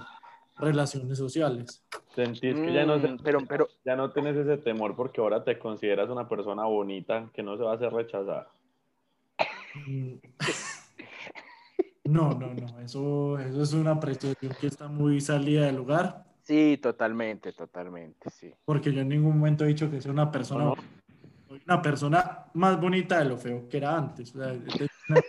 relaciones 0.56 1.18
sociales. 1.18 1.84
Sentís 2.14 2.54
que 2.54 2.72
ya 2.72 2.84
no, 2.84 2.98
Mm, 2.98 3.18
pero, 3.22 3.40
pero, 3.48 3.68
ya 3.84 3.96
no 3.96 4.10
tienes 4.10 4.36
ese 4.36 4.58
temor 4.58 4.94
porque 4.94 5.20
ahora 5.20 5.42
te 5.42 5.58
consideras 5.58 6.10
una 6.10 6.28
persona 6.28 6.64
bonita 6.64 7.30
que 7.32 7.42
no 7.42 7.56
se 7.56 7.62
va 7.62 7.72
a 7.72 7.74
hacer 7.76 7.92
rechazar. 7.92 8.48
Mm. 9.86 10.14
No, 12.04 12.30
no, 12.34 12.52
no, 12.52 12.80
eso, 12.80 13.38
eso 13.38 13.62
es 13.62 13.72
una 13.74 13.92
apreciación 13.92 14.52
que 14.60 14.66
está 14.66 14.88
muy 14.88 15.20
salida 15.20 15.66
del 15.66 15.76
lugar, 15.76 16.24
sí, 16.42 16.76
totalmente, 16.82 17.52
totalmente, 17.52 18.28
sí. 18.28 18.52
porque 18.64 18.92
yo 18.92 19.02
en 19.02 19.08
ningún 19.08 19.38
momento 19.38 19.64
he 19.64 19.68
dicho 19.68 19.88
que 19.88 20.00
sea 20.00 20.10
una 20.10 20.28
persona, 20.30 20.64
No, 20.64 20.74
soy 21.48 21.62
una 21.64 21.80
persona 21.80 22.46
más 22.54 22.78
bonita 22.80 23.20
de 23.20 23.26
lo 23.26 23.38
feo 23.38 23.68
que 23.68 23.76
era 23.76 23.96
antes. 23.96 24.34
o 24.34 24.38
sea, 24.40 24.52
es 24.82 24.90
una- 25.08 25.22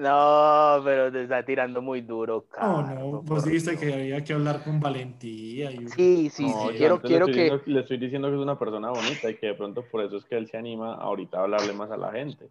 No, 0.00 0.80
pero 0.82 1.12
te 1.12 1.24
está 1.24 1.44
tirando 1.44 1.82
muy 1.82 2.00
duro, 2.00 2.46
No, 2.58 2.84
Carlos, 2.84 3.12
no, 3.12 3.22
por 3.22 3.24
vos 3.24 3.44
dijiste 3.44 3.76
que 3.76 3.92
había 3.92 4.24
que 4.24 4.32
hablar 4.32 4.64
con 4.64 4.80
valentía. 4.80 5.70
Y... 5.70 5.88
Sí, 5.88 6.30
sí, 6.30 6.44
no, 6.44 6.68
sí. 6.70 6.78
Quiero, 6.78 7.00
quiero 7.02 7.26
le, 7.26 7.32
estoy 7.32 7.34
que. 7.34 7.40
diciendo, 7.42 7.62
le 7.66 7.80
estoy 7.80 7.96
diciendo 7.98 8.28
que 8.28 8.34
es 8.36 8.40
una 8.40 8.58
persona 8.58 8.90
bonita 8.90 9.30
y 9.30 9.36
que 9.36 9.48
de 9.48 9.54
pronto 9.54 9.84
por 9.84 10.02
eso 10.02 10.16
es 10.16 10.24
que 10.24 10.36
él 10.38 10.46
se 10.48 10.56
anima 10.56 10.94
ahorita 10.94 11.38
a 11.38 11.42
hablarle 11.42 11.74
más 11.74 11.90
a 11.90 11.98
la 11.98 12.12
gente. 12.12 12.48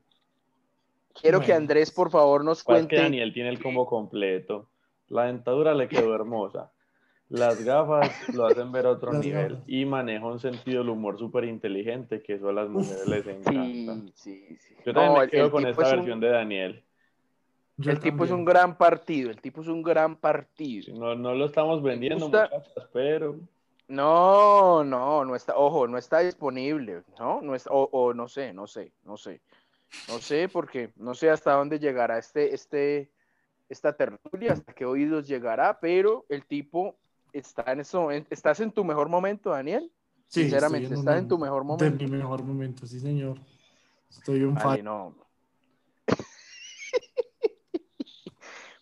Quiero 1.20 1.42
que. 1.42 1.54
Andrés, 1.54 1.90
por 1.92 2.12
favor, 2.12 2.46
nos 2.46 2.64
Pasa 2.64 2.82
que 2.82 2.96
cuente. 2.96 2.96
Daniel 2.98 3.34
tiene 3.34 3.50
el 3.50 3.60
combo 3.62 3.88
completo. 3.88 4.70
La 5.08 5.26
dentadura 5.26 5.74
le 5.74 5.88
quedó 5.88 6.14
hermosa. 6.14 6.72
Las 7.30 7.60
gafas 7.64 8.12
lo 8.34 8.46
hacen 8.46 8.72
ver 8.72 8.86
a 8.86 8.92
otro 8.92 9.12
Las 9.14 9.26
nivel. 9.26 9.54
gafas. 9.54 9.64
Y 9.68 9.86
maneja 9.86 10.26
un 10.26 10.40
sentido 10.40 10.80
del 10.82 10.90
humor 10.90 11.18
súper 11.18 11.46
inteligente 11.46 12.22
que 12.22 12.34
eso 12.36 12.50
a 12.50 12.54
las 12.54 12.70
mujeres 12.70 13.08
les 13.08 13.28
encanta. 13.28 13.96
Sí, 14.14 14.14
sí, 14.14 14.58
sí. 14.60 14.76
Yo 14.86 14.94
también 14.94 15.14
No, 15.14 15.20
me 15.20 15.28
quedo 15.30 15.52
con 15.52 15.66
esta 15.66 15.82
es 15.82 15.90
un- 15.90 15.96
versión 15.98 16.20
de 16.20 16.30
Daniel. 16.30 16.84
Yo 17.82 17.92
el 17.92 18.00
tipo 18.00 18.26
es 18.26 18.32
un 18.32 18.44
gran 18.44 18.78
partido, 18.78 19.30
el 19.32 19.40
tipo 19.40 19.62
es 19.62 19.68
un 19.68 19.82
gran 19.82 20.18
partido. 20.18 20.94
No, 20.98 21.16
no 21.16 21.34
lo 21.34 21.46
estamos 21.46 21.82
vendiendo, 21.82 22.26
gusta- 22.26 22.50
muchachas, 22.52 22.90
pero 22.92 23.40
No, 23.88 24.84
no, 24.84 25.24
no 25.24 25.34
está, 25.36 25.56
ojo, 25.58 25.88
no 25.88 25.98
está 25.98 26.20
disponible, 26.20 27.04
¿no? 27.18 27.42
No 27.42 27.56
está, 27.56 27.72
o, 27.72 27.84
o 27.92 28.14
no 28.14 28.28
sé, 28.28 28.54
no 28.54 28.68
sé, 28.68 28.92
no 29.04 29.16
sé. 29.16 29.42
No 30.10 30.20
sé 30.20 30.50
porque 30.50 30.92
no 30.98 31.14
sé 31.14 31.30
hasta 31.30 31.54
dónde 31.54 31.80
llegará 31.80 32.18
este, 32.18 32.54
este, 32.54 33.12
esta 33.70 33.94
tertulia, 33.94 34.52
hasta 34.54 34.74
qué 34.74 34.86
oídos 34.86 35.26
llegará, 35.26 35.80
pero 35.80 36.26
el 36.28 36.46
tipo 36.46 36.98
está 37.32 37.72
en 37.72 37.80
eso, 37.80 38.12
en- 38.12 38.28
estás 38.30 38.60
en 38.60 38.72
tu 38.74 38.84
mejor 38.84 39.08
momento, 39.08 39.52
Daniel. 39.52 39.90
Sí, 40.28 40.42
sinceramente, 40.42 40.88
estoy 40.88 41.00
¿estás 41.00 41.16
un- 41.16 41.20
en 41.22 41.28
tu 41.30 41.38
mejor 41.38 41.64
momento? 41.64 41.86
De 41.98 42.10
mi 42.10 42.12
mejor 42.18 42.44
momento, 42.44 42.86
sí, 42.86 43.00
señor. 43.00 43.38
Estoy 44.10 44.44
un 44.44 44.56
Vale, 44.56 44.84
no. 44.84 45.16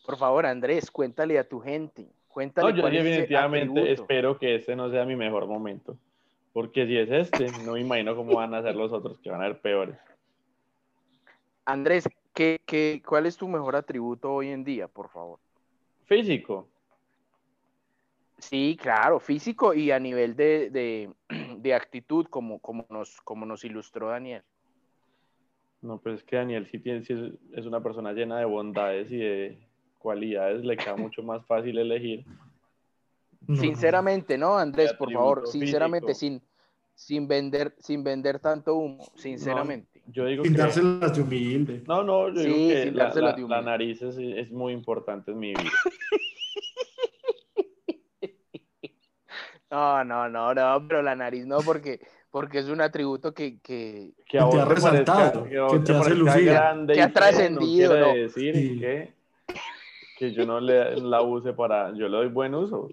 Por 0.08 0.16
favor, 0.16 0.46
Andrés, 0.46 0.90
cuéntale 0.90 1.38
a 1.38 1.44
tu 1.44 1.60
gente. 1.60 2.08
Cuéntale 2.30 2.72
no, 2.72 2.78
yo 2.78 2.90
definitivamente 2.90 3.92
espero 3.92 4.40
que 4.40 4.56
este 4.56 4.74
no 4.74 4.90
sea 4.90 5.04
mi 5.04 5.18
mejor 5.18 5.48
momento. 5.48 5.98
Porque 6.54 6.88
si 6.88 6.98
es 6.98 7.12
este, 7.12 7.52
no 7.66 7.74
me 7.74 7.82
imagino 7.82 8.16
cómo 8.16 8.34
van 8.36 8.54
a 8.54 8.62
ser 8.62 8.74
los 8.74 8.94
otros, 8.94 9.20
que 9.20 9.30
van 9.30 9.42
a 9.42 9.48
ser 9.48 9.60
peores. 9.60 9.98
Andrés, 11.66 12.08
¿qué, 12.34 12.62
qué, 12.66 13.04
cuál 13.06 13.26
es 13.26 13.36
tu 13.36 13.50
mejor 13.50 13.76
atributo 13.76 14.34
hoy 14.34 14.48
en 14.48 14.64
día, 14.64 14.88
por 14.88 15.10
favor? 15.10 15.40
Físico. 16.06 16.70
Sí, 18.38 18.78
claro, 18.82 19.20
físico 19.20 19.74
y 19.74 19.92
a 19.92 20.00
nivel 20.00 20.38
de, 20.38 20.70
de, 20.70 21.10
de 21.58 21.74
actitud, 21.74 22.28
como, 22.28 22.60
como, 22.60 22.86
nos, 22.90 23.20
como 23.20 23.46
nos 23.46 23.66
ilustró 23.66 24.08
Daniel. 24.08 24.44
No, 25.82 25.98
pues 26.00 26.20
es 26.20 26.24
que 26.24 26.38
Daniel 26.38 26.66
sí, 26.72 26.80
tiene, 26.80 27.04
sí 27.04 27.12
es, 27.12 27.60
es 27.60 27.66
una 27.66 27.84
persona 27.84 28.14
llena 28.14 28.40
de 28.40 28.46
bondades 28.46 29.12
y 29.12 29.18
de 29.18 29.68
cualidades, 29.98 30.64
le 30.64 30.78
queda 30.78 30.96
mucho 30.96 31.22
más 31.24 31.46
fácil 31.46 31.78
elegir. 31.78 32.26
No, 33.48 33.56
Sinceramente, 33.56 34.38
¿no, 34.38 34.58
Andrés? 34.58 34.94
Por 34.94 35.12
favor, 35.12 35.48
sinceramente, 35.48 36.14
físico. 36.14 36.20
sin, 36.40 36.42
sin, 36.96 37.28
vender, 37.28 37.76
sin 37.80 38.04
vender 38.04 38.40
tanto 38.40 38.76
humo, 38.76 39.06
sinceramente. 39.16 40.02
Yo 40.08 40.26
digo 40.26 40.44
Sin 40.44 40.54
que... 40.54 40.60
dárselas 40.60 41.16
de 41.16 41.22
humilde. 41.22 41.84
No, 41.88 42.04
no, 42.04 42.30
yo 42.30 42.42
Sí, 42.42 42.48
digo 42.48 42.58
que 42.70 42.84
sin 42.84 42.96
la, 42.98 43.14
la- 43.14 43.34
de 43.34 43.42
la 43.48 43.62
nariz 43.62 44.02
es, 44.02 44.18
es 44.18 44.52
muy 44.52 44.74
importante 44.74 45.32
en 45.32 45.40
mi 45.40 45.50
vida. 45.54 45.62
No, 49.70 50.02
no, 50.06 50.30
no, 50.30 50.54
no, 50.54 50.88
pero 50.88 51.02
la 51.02 51.14
nariz 51.14 51.46
no, 51.46 51.58
porque, 51.60 52.00
porque 52.32 52.60
es 52.60 52.70
un 52.70 52.80
atributo 52.80 53.34
que, 53.34 53.60
que, 53.60 54.12
Que 54.26 54.40
a 54.40 54.48
te 54.50 54.62
ha 54.62 54.66
parezca, 54.66 54.92
resaltado, 54.92 55.44
que 55.44 55.58
a 55.58 55.64
vos 55.64 55.74
que 55.74 55.80
te 55.80 55.86
te 55.92 55.92
hace 55.94 56.16
lucir. 56.16 56.46
grande 56.46 56.94
Que 56.94 57.02
ha 57.02 57.12
trascendido, 57.12 57.94
no 57.94 58.00
¿no? 58.00 58.06
quiere 58.06 58.22
decir 58.22 58.56
Sí. 58.56 58.80
que, 58.80 59.14
que 60.18 60.32
yo 60.34 60.46
no 60.46 60.60
le, 60.60 60.98
la 60.98 61.22
use 61.22 61.54
para... 61.54 61.94
Yo 61.94 62.08
le 62.08 62.18
doy 62.18 62.28
buen 62.28 62.56
uso. 62.56 62.90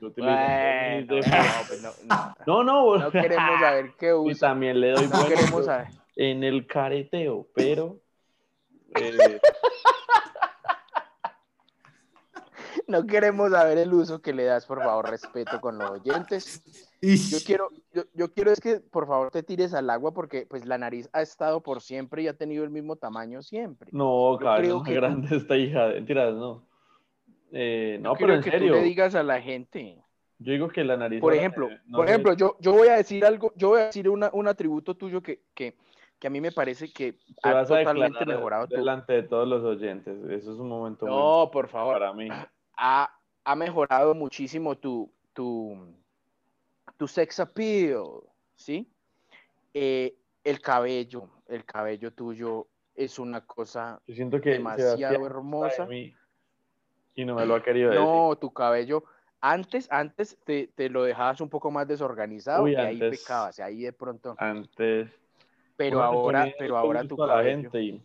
En 0.00 1.06
bueno, 1.06 1.20
no, 1.20 1.66
pues 1.68 1.82
no, 1.82 1.90
no, 2.06 2.34
No, 2.46 2.64
no, 2.64 2.96
no 2.98 3.10
queremos 3.10 3.60
saber 3.60 3.92
qué 3.98 4.08
Y 4.08 4.12
usa, 4.12 4.48
también 4.48 4.80
le 4.80 4.92
doy 4.92 5.06
no 5.08 5.18
buen 5.20 5.32
uso 5.32 5.62
saber. 5.64 5.88
en 6.16 6.44
el 6.44 6.66
careteo, 6.66 7.46
pero... 7.54 7.98
eh, 8.94 9.40
No 12.88 13.06
queremos 13.06 13.50
saber 13.52 13.76
el 13.78 13.92
uso 13.92 14.20
que 14.22 14.32
le 14.32 14.44
das, 14.44 14.64
por 14.64 14.78
favor, 14.82 15.10
respeto 15.10 15.60
con 15.60 15.78
los 15.78 15.90
oyentes. 15.90 16.62
Yo 17.02 17.38
quiero, 17.46 17.68
yo, 17.92 18.04
yo 18.14 18.32
quiero 18.32 18.50
es 18.50 18.60
que 18.60 18.80
por 18.80 19.06
favor 19.06 19.30
te 19.30 19.42
tires 19.42 19.74
al 19.74 19.90
agua 19.90 20.12
porque 20.14 20.46
pues 20.48 20.64
la 20.66 20.78
nariz 20.78 21.08
ha 21.12 21.20
estado 21.22 21.62
por 21.62 21.82
siempre 21.82 22.22
y 22.22 22.28
ha 22.28 22.36
tenido 22.36 22.64
el 22.64 22.70
mismo 22.70 22.96
tamaño 22.96 23.42
siempre. 23.42 23.90
no, 23.92 24.36
cada 24.40 24.56
vez 24.58 24.68
creo 24.68 24.82
que 24.82 24.94
grande 24.94 25.36
esta 25.36 25.54
hija. 25.56 25.88
Mentiras, 25.88 26.34
no. 26.34 26.66
Eh, 27.52 27.98
Yo 27.98 28.02
no, 28.02 28.14
quiero 28.14 28.26
pero 28.26 28.34
en 28.38 28.42
que 28.42 28.50
serio. 28.50 28.72
tú 28.72 28.78
le 28.78 28.84
digas 28.84 29.14
a 29.14 29.22
la 29.22 29.40
gente. 29.40 30.02
Yo 30.38 30.52
digo 30.52 30.68
que 30.68 30.82
la 30.82 30.96
nariz... 30.96 31.20
Por 31.20 31.34
ejemplo, 31.34 31.68
no 31.86 31.98
por 31.98 32.08
ejemplo, 32.08 32.32
yo, 32.34 32.56
yo 32.60 32.72
voy 32.72 32.88
a 32.88 32.94
decir 32.96 33.24
algo, 33.24 33.52
yo 33.56 33.68
voy 33.68 33.80
a 33.82 33.86
decir 33.86 34.08
una, 34.08 34.30
un 34.32 34.48
atributo 34.48 34.96
tuyo 34.96 35.20
que, 35.22 35.42
que, 35.54 35.76
que 36.18 36.26
a 36.26 36.30
mí 36.30 36.40
me 36.40 36.52
parece 36.52 36.92
que 36.92 37.16
ha 37.42 37.64
totalmente 37.64 38.24
mejorado 38.24 38.66
delante 38.66 39.12
de 39.12 39.22
todos 39.24 39.46
los 39.46 39.62
oyentes. 39.64 40.16
Eso 40.30 40.52
es 40.52 40.58
un 40.58 40.68
momento 40.68 41.06
muy 41.06 41.14
No, 41.14 41.50
por 41.52 41.68
favor. 41.68 41.94
para 41.94 42.12
mí. 42.12 42.28
Ha, 42.80 43.12
ha 43.44 43.54
mejorado 43.56 44.14
muchísimo 44.14 44.76
tu, 44.78 45.10
tu, 45.32 45.76
tu 46.96 47.08
sex 47.08 47.40
appeal, 47.40 48.04
¿sí? 48.54 48.88
Eh, 49.74 50.14
el 50.44 50.60
cabello, 50.60 51.28
el 51.48 51.64
cabello 51.64 52.12
tuyo 52.12 52.68
es 52.94 53.18
una 53.18 53.40
cosa 53.44 54.00
Yo 54.06 54.14
siento 54.14 54.40
que 54.40 54.50
demasiado 54.50 55.26
hermosa. 55.26 55.86
de 55.86 56.14
y 57.14 57.24
no 57.24 57.34
me 57.34 57.44
lo 57.46 57.56
ha 57.56 57.62
querido 57.62 57.90
decir. 57.90 58.04
No, 58.04 58.36
tu 58.36 58.52
cabello, 58.52 59.02
antes, 59.40 59.88
antes 59.90 60.38
te, 60.44 60.68
te 60.68 60.88
lo 60.88 61.02
dejabas 61.02 61.40
un 61.40 61.48
poco 61.48 61.70
más 61.72 61.86
desorganizado 61.88 62.62
Uy, 62.62 62.72
y 62.72 62.76
ahí 62.76 62.94
antes- 62.94 63.20
pecabas, 63.22 63.58
ahí 63.58 63.82
de 63.82 63.92
pronto. 63.92 64.36
Antes. 64.38 65.10
Pero 65.76 66.00
ahora, 66.02 66.48
pero 66.58 66.76
ahora 66.76 67.02
tu 67.04 67.20
a 67.22 67.26
la 67.26 67.32
cabello, 67.34 67.56
gente 67.70 67.82
y 67.82 68.02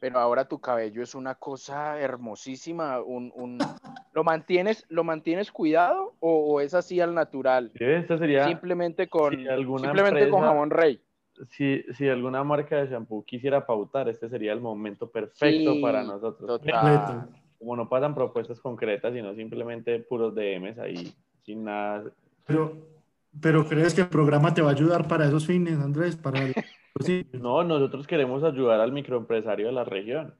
pero 0.00 0.18
ahora 0.18 0.46
tu 0.48 0.60
cabello 0.60 1.02
es 1.02 1.14
una 1.14 1.34
cosa 1.34 1.98
hermosísima, 2.00 3.00
un, 3.02 3.32
un... 3.34 3.58
¿Lo 4.14 4.24
mantienes, 4.24 4.84
lo 4.88 5.04
mantienes 5.04 5.52
cuidado 5.52 6.14
o, 6.20 6.54
o 6.54 6.60
es 6.60 6.74
así 6.74 7.00
al 7.00 7.14
natural? 7.14 7.70
Sí, 7.76 7.84
esta 7.84 8.18
sería 8.18 8.46
Simplemente 8.46 9.08
con, 9.08 9.34
si 9.36 9.48
alguna 9.48 9.82
simplemente 9.82 10.28
con 10.28 10.40
jabón 10.42 10.70
rey. 10.70 11.00
si, 11.50 11.82
si 11.94 12.08
alguna 12.08 12.42
marca 12.44 12.76
de 12.76 12.88
shampoo 12.90 13.24
quisiera 13.24 13.64
pautar, 13.66 14.08
este 14.08 14.28
sería 14.28 14.52
el 14.52 14.60
momento 14.60 15.10
perfecto 15.10 15.74
Sí, 15.74 15.80
para 15.82 16.02
nosotros. 16.02 16.60
Total. 16.60 17.28
Como 17.58 17.76
no 17.76 17.88
pasan 17.88 18.14
propuestas 18.14 18.60
concretas, 18.60 19.12
sino 19.12 19.34
simplemente 19.34 19.98
puros 20.00 20.34
DMs 20.34 20.78
ahí, 20.78 21.12
sin 21.44 21.64
nada. 21.64 22.04
Pero, 22.46 22.76
pero 23.40 23.68
¿crees 23.68 23.94
que 23.94 24.02
el 24.02 24.08
programa 24.08 24.54
te 24.54 24.62
va 24.62 24.70
a 24.70 24.72
ayudar 24.74 25.08
para 25.08 25.26
esos 25.26 25.46
fines, 25.46 25.78
Andrés? 25.80 26.16
Para 26.16 26.44
el- 26.44 26.54
sí. 27.04 27.24
No, 27.32 27.64
nosotros 27.64 28.06
queremos 28.06 28.44
ayudar 28.44 28.80
al 28.80 28.92
microempresario 28.92 29.68
de 29.68 29.72
la 29.72 29.84
región. 29.84 30.34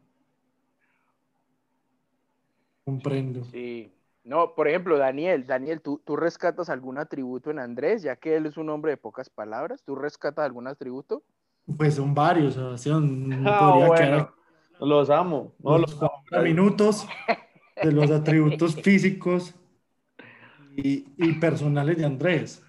Comprendo. 2.87 3.43
Sí. 3.51 3.95
No, 4.25 4.55
por 4.55 4.69
ejemplo, 4.69 4.99
Daniel, 4.99 5.47
Daniel, 5.47 5.81
¿tú, 5.81 6.03
¿tú 6.05 6.17
rescatas 6.17 6.69
algún 6.69 6.99
atributo 6.99 7.51
en 7.51 7.59
Andrés, 7.59 8.03
ya 8.03 8.17
que 8.17 8.37
él 8.37 8.47
es 8.47 8.57
un 8.59 8.69
hombre 8.71 8.93
de 8.93 8.97
pocas 8.99 9.31
palabras? 9.31 9.83
¿Tú 9.85 9.95
rescatas 9.97 10.45
algún 10.45 10.67
atributo? 10.67 11.23
Pues 11.77 11.95
son 11.97 12.15
varios, 12.15 12.55
Sebastián. 12.55 13.29
No 13.45 13.45
Ah, 13.45 13.57
podría 13.57 13.87
bueno, 13.87 13.95
quedar 13.95 14.35
los 14.81 15.11
amo. 15.11 15.55
No, 15.63 15.79
los 15.79 15.87
los 15.87 15.93
amo. 16.03 16.25
40 16.29 16.41
minutos 16.41 17.07
de 17.81 17.93
los 17.93 18.11
atributos 18.13 18.77
físicos 18.83 19.55
y, 20.77 21.13
y 21.17 21.33
personales 21.35 21.97
de 21.99 22.05
Andrés. 22.07 22.63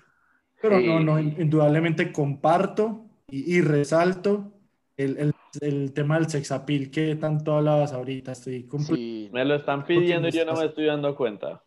Pero 0.61 0.79
no, 0.79 0.99
no, 0.99 1.19
indudablemente 1.19 2.11
comparto 2.11 3.05
y, 3.27 3.57
y 3.57 3.61
resalto 3.61 4.51
el, 4.97 5.17
el, 5.17 5.33
el, 5.61 5.93
tema 5.93 6.15
del 6.19 6.29
sex 6.29 6.51
appeal 6.51 6.91
que 6.91 7.15
tanto 7.15 7.55
hablabas 7.55 7.93
ahorita. 7.93 8.33
Estoy 8.33 8.67
sí. 8.79 9.29
Me 9.31 9.45
lo 9.45 9.55
están 9.55 9.85
pidiendo 9.85 10.27
y 10.27 10.31
yo 10.31 10.45
no 10.45 10.53
me 10.53 10.65
estoy 10.65 10.85
dando 10.85 11.15
cuenta. 11.15 11.63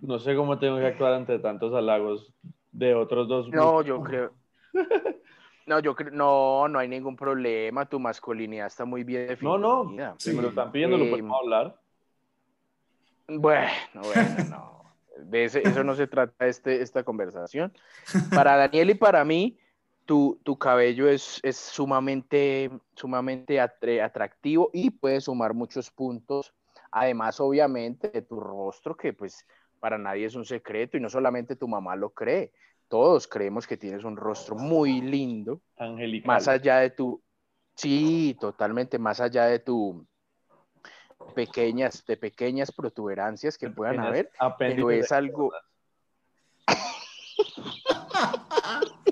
no 0.00 0.18
sé 0.18 0.34
cómo 0.34 0.58
tengo 0.58 0.78
que 0.78 0.86
actuar 0.86 1.12
ante 1.12 1.38
tantos 1.38 1.74
halagos 1.74 2.32
de 2.72 2.94
otros 2.94 3.28
dos. 3.28 3.48
No, 3.48 3.82
yo 3.82 4.02
creo. 4.02 4.32
No, 5.66 5.78
yo 5.78 5.94
creo, 5.94 6.10
no, 6.10 6.66
no 6.66 6.78
hay 6.80 6.88
ningún 6.88 7.14
problema. 7.14 7.86
Tu 7.86 8.00
masculinidad 8.00 8.66
está 8.66 8.84
muy 8.84 9.04
bien 9.04 9.28
definida. 9.28 9.56
No, 9.56 9.84
no. 9.84 10.14
Si 10.18 10.32
me 10.32 10.42
lo 10.42 10.48
están 10.48 10.72
pidiendo, 10.72 10.96
lo 10.96 11.08
podemos 11.08 11.38
hablar. 11.40 11.76
Bueno, 13.28 13.70
bueno, 14.02 14.44
no. 14.50 14.79
De 15.24 15.44
eso 15.44 15.84
no 15.84 15.94
se 15.94 16.06
trata 16.06 16.46
este, 16.46 16.82
esta 16.82 17.02
conversación. 17.02 17.72
Para 18.34 18.56
Daniel 18.56 18.90
y 18.90 18.94
para 18.94 19.24
mí, 19.24 19.58
tu, 20.04 20.40
tu 20.42 20.58
cabello 20.58 21.08
es, 21.08 21.40
es, 21.42 21.56
sumamente, 21.56 22.70
sumamente 22.94 23.60
atractivo 23.60 24.70
y 24.72 24.90
puede 24.90 25.20
sumar 25.20 25.54
muchos 25.54 25.90
puntos. 25.90 26.52
Además, 26.90 27.40
obviamente, 27.40 28.08
de 28.08 28.22
tu 28.22 28.40
rostro, 28.40 28.96
que 28.96 29.12
pues 29.12 29.46
para 29.78 29.98
nadie 29.98 30.26
es 30.26 30.34
un 30.34 30.44
secreto 30.44 30.96
y 30.96 31.00
no 31.00 31.08
solamente 31.08 31.56
tu 31.56 31.66
mamá 31.68 31.96
lo 31.96 32.10
cree, 32.10 32.52
todos 32.88 33.28
creemos 33.28 33.66
que 33.66 33.76
tienes 33.76 34.04
un 34.04 34.16
rostro 34.16 34.56
muy 34.56 35.00
lindo. 35.00 35.60
Angelical. 35.76 36.26
Más 36.26 36.48
allá 36.48 36.78
de 36.78 36.90
tu, 36.90 37.22
sí, 37.76 38.36
totalmente, 38.40 38.98
más 38.98 39.20
allá 39.20 39.46
de 39.46 39.60
tu 39.60 40.06
pequeñas, 41.30 42.04
de 42.06 42.16
pequeñas 42.16 42.72
protuberancias 42.72 43.58
que 43.58 43.70
puedan 43.70 44.00
haber, 44.00 44.30
pero 44.58 44.90
es 44.90 45.12
algo... 45.12 45.52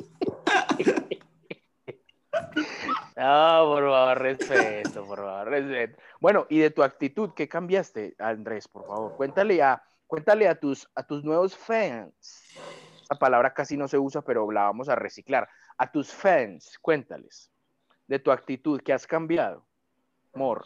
No, 3.16 3.64
por 3.64 3.82
favor, 3.82 4.18
respeto, 4.18 5.04
por 5.04 5.18
favor, 5.18 5.48
respeto. 5.48 6.00
Bueno, 6.20 6.46
y 6.48 6.60
de 6.60 6.70
tu 6.70 6.84
actitud, 6.84 7.30
¿qué 7.34 7.48
cambiaste, 7.48 8.14
Andrés? 8.16 8.68
Por 8.68 8.86
favor, 8.86 9.16
cuéntale 9.16 9.60
a, 9.60 9.82
cuéntale 10.06 10.46
a 10.46 10.54
tus, 10.54 10.88
a 10.94 11.02
tus 11.02 11.24
nuevos 11.24 11.56
fans. 11.56 12.54
Esa 13.02 13.18
palabra 13.18 13.52
casi 13.52 13.76
no 13.76 13.88
se 13.88 13.98
usa, 13.98 14.22
pero 14.22 14.48
la 14.52 14.62
vamos 14.62 14.88
a 14.88 14.94
reciclar. 14.94 15.48
A 15.78 15.90
tus 15.90 16.12
fans, 16.12 16.78
cuéntales 16.80 17.50
de 18.08 18.18
tu 18.18 18.32
actitud, 18.32 18.80
¿qué 18.82 18.92
has 18.92 19.06
cambiado? 19.06 19.64
Mor. 20.34 20.64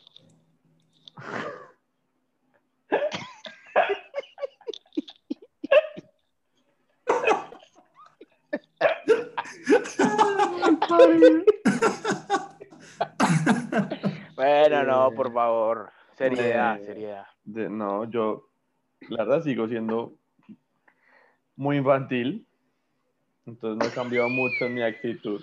bueno, 14.36 14.84
no, 14.84 15.10
por 15.12 15.32
favor. 15.32 15.90
Seriedad, 16.16 16.80
seriedad. 16.80 17.26
no, 17.44 18.04
yo, 18.10 18.48
la 19.08 19.24
verdad, 19.24 19.42
sigo 19.42 19.66
siendo 19.68 20.12
muy 21.56 21.78
infantil. 21.78 22.46
Entonces 23.46 23.78
no 23.78 23.86
he 23.86 23.94
cambiado 23.94 24.28
mucho 24.28 24.66
en 24.66 24.74
mi 24.74 24.82
actitud. 24.82 25.42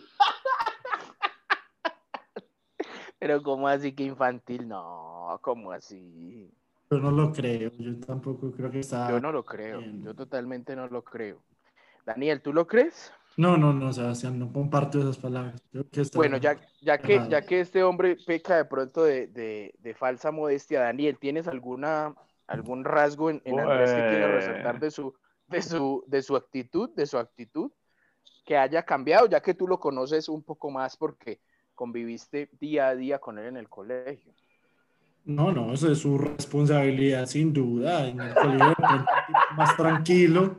Pero 3.20 3.44
¿cómo 3.44 3.68
así 3.68 3.94
que 3.94 4.04
infantil? 4.04 4.68
No, 4.68 5.38
¿cómo 5.42 5.74
así? 5.74 6.50
Yo 6.90 6.98
no 6.98 7.12
lo 7.12 7.32
creo, 7.32 7.72
yo 7.78 8.00
tampoco 8.00 8.52
creo 8.52 8.72
que 8.72 8.80
está... 8.80 9.12
Yo 9.12 9.20
no 9.20 9.32
lo 9.32 9.44
creo, 9.44 9.82
yo 9.82 10.16
totalmente 10.16 10.76
no 10.76 10.88
lo 10.88 11.04
creo. 11.04 11.44
Daniel, 12.06 12.42
¿tú 12.42 12.54
lo 12.54 12.66
crees? 12.66 13.14
No, 13.40 13.56
no, 13.56 13.72
no, 13.72 13.94
Sebastián, 13.94 14.38
no 14.38 14.52
comparto 14.52 15.00
esas 15.00 15.18
palabras. 15.18 15.64
bueno, 16.14 16.36
ya, 16.36 16.60
ya, 16.82 16.98
que, 16.98 17.26
ya 17.30 17.42
que 17.42 17.62
este 17.62 17.84
hombre 17.84 18.18
peca 18.18 18.58
de 18.58 18.66
pronto 18.66 19.06
de, 19.06 19.96
falsa 19.98 20.30
modestia, 20.30 20.82
Daniel, 20.82 21.18
¿tienes 21.18 21.48
alguna, 21.48 22.14
algún 22.48 22.84
rasgo 22.84 23.30
en, 23.30 23.42
Andrés 23.46 23.94
que 23.94 24.10
quiera 24.10 24.28
resaltar 24.28 24.82
de 24.82 24.92
su, 24.92 25.14
de, 25.48 25.62
su, 25.62 26.04
de 26.08 26.22
su 26.22 26.36
actitud, 26.36 26.90
de 26.98 27.06
su 27.06 27.18
actitud, 27.18 27.72
que 28.44 28.58
haya 28.58 28.84
cambiado, 28.84 29.30
ya 29.30 29.42
que 29.42 29.54
tú 29.54 29.70
lo 29.70 29.80
conoces 29.80 30.28
un 30.28 30.44
poco 30.44 30.70
más 30.70 30.98
porque 30.98 31.40
conviviste 31.76 32.50
día 32.60 32.90
a 32.90 32.96
día 32.98 33.20
con 33.20 33.40
él 33.40 33.46
en 33.46 33.56
el 33.56 33.70
colegio? 33.70 34.34
No, 35.24 35.54
no, 35.54 35.72
eso 35.72 35.90
es 35.90 36.00
su 36.00 36.18
responsabilidad, 36.18 37.26
sin 37.26 37.54
duda. 37.54 38.06
En 38.06 38.20
el 38.20 38.34
colegio, 38.34 39.06
más 39.56 39.78
tranquilo 39.78 40.58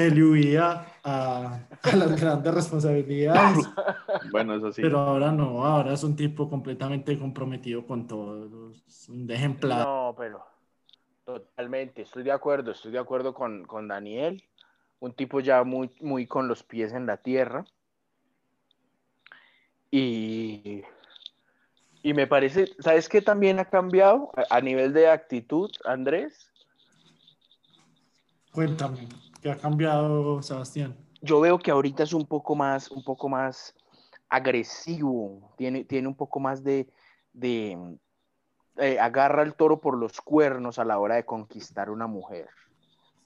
que 0.00 0.14
le 0.14 0.24
huía 0.24 0.86
a, 1.04 1.60
las 1.82 2.20
grandes 2.20 2.54
responsabilidades. 2.54 3.68
Bueno, 4.30 4.54
eso 4.54 4.72
sí. 4.72 4.82
Pero 4.82 4.98
ahora 4.98 5.32
no, 5.32 5.64
ahora 5.64 5.92
es 5.92 6.02
un 6.02 6.16
tipo 6.16 6.48
completamente 6.48 7.18
comprometido 7.18 7.86
con 7.86 8.06
todo, 8.06 8.72
un 9.08 9.30
ejemplar. 9.30 9.86
No, 9.86 10.14
pero 10.16 10.44
totalmente, 11.24 12.02
estoy 12.02 12.22
de 12.22 12.32
acuerdo, 12.32 12.72
estoy 12.72 12.92
de 12.92 12.98
acuerdo 12.98 13.34
con, 13.34 13.64
con 13.64 13.88
Daniel, 13.88 14.42
un 15.00 15.12
tipo 15.12 15.40
ya 15.40 15.64
muy, 15.64 15.90
muy 16.00 16.26
con 16.26 16.48
los 16.48 16.62
pies 16.62 16.92
en 16.92 17.06
la 17.06 17.18
tierra. 17.18 17.64
Y, 19.90 20.82
y 22.02 22.14
me 22.14 22.26
parece, 22.26 22.66
¿sabes 22.78 23.08
qué 23.08 23.20
también 23.20 23.58
ha 23.58 23.64
cambiado 23.64 24.30
a 24.48 24.60
nivel 24.60 24.92
de 24.92 25.08
actitud, 25.08 25.70
Andrés? 25.84 26.50
Cuéntame. 28.52 29.08
¿Qué 29.40 29.50
ha 29.50 29.56
cambiado, 29.56 30.42
Sebastián? 30.42 30.96
Yo 31.22 31.40
veo 31.40 31.58
que 31.58 31.70
ahorita 31.70 32.02
es 32.02 32.12
un 32.12 32.26
poco 32.26 32.54
más, 32.54 32.90
un 32.90 33.02
poco 33.02 33.28
más 33.28 33.74
agresivo, 34.28 35.52
tiene, 35.56 35.84
tiene 35.84 36.08
un 36.08 36.14
poco 36.14 36.40
más 36.40 36.62
de, 36.62 36.88
de 37.32 37.98
eh, 38.76 38.98
agarra 38.98 39.42
el 39.42 39.54
toro 39.54 39.80
por 39.80 39.98
los 39.98 40.20
cuernos 40.20 40.78
a 40.78 40.84
la 40.84 40.98
hora 40.98 41.16
de 41.16 41.24
conquistar 41.24 41.90
una 41.90 42.06
mujer. 42.06 42.48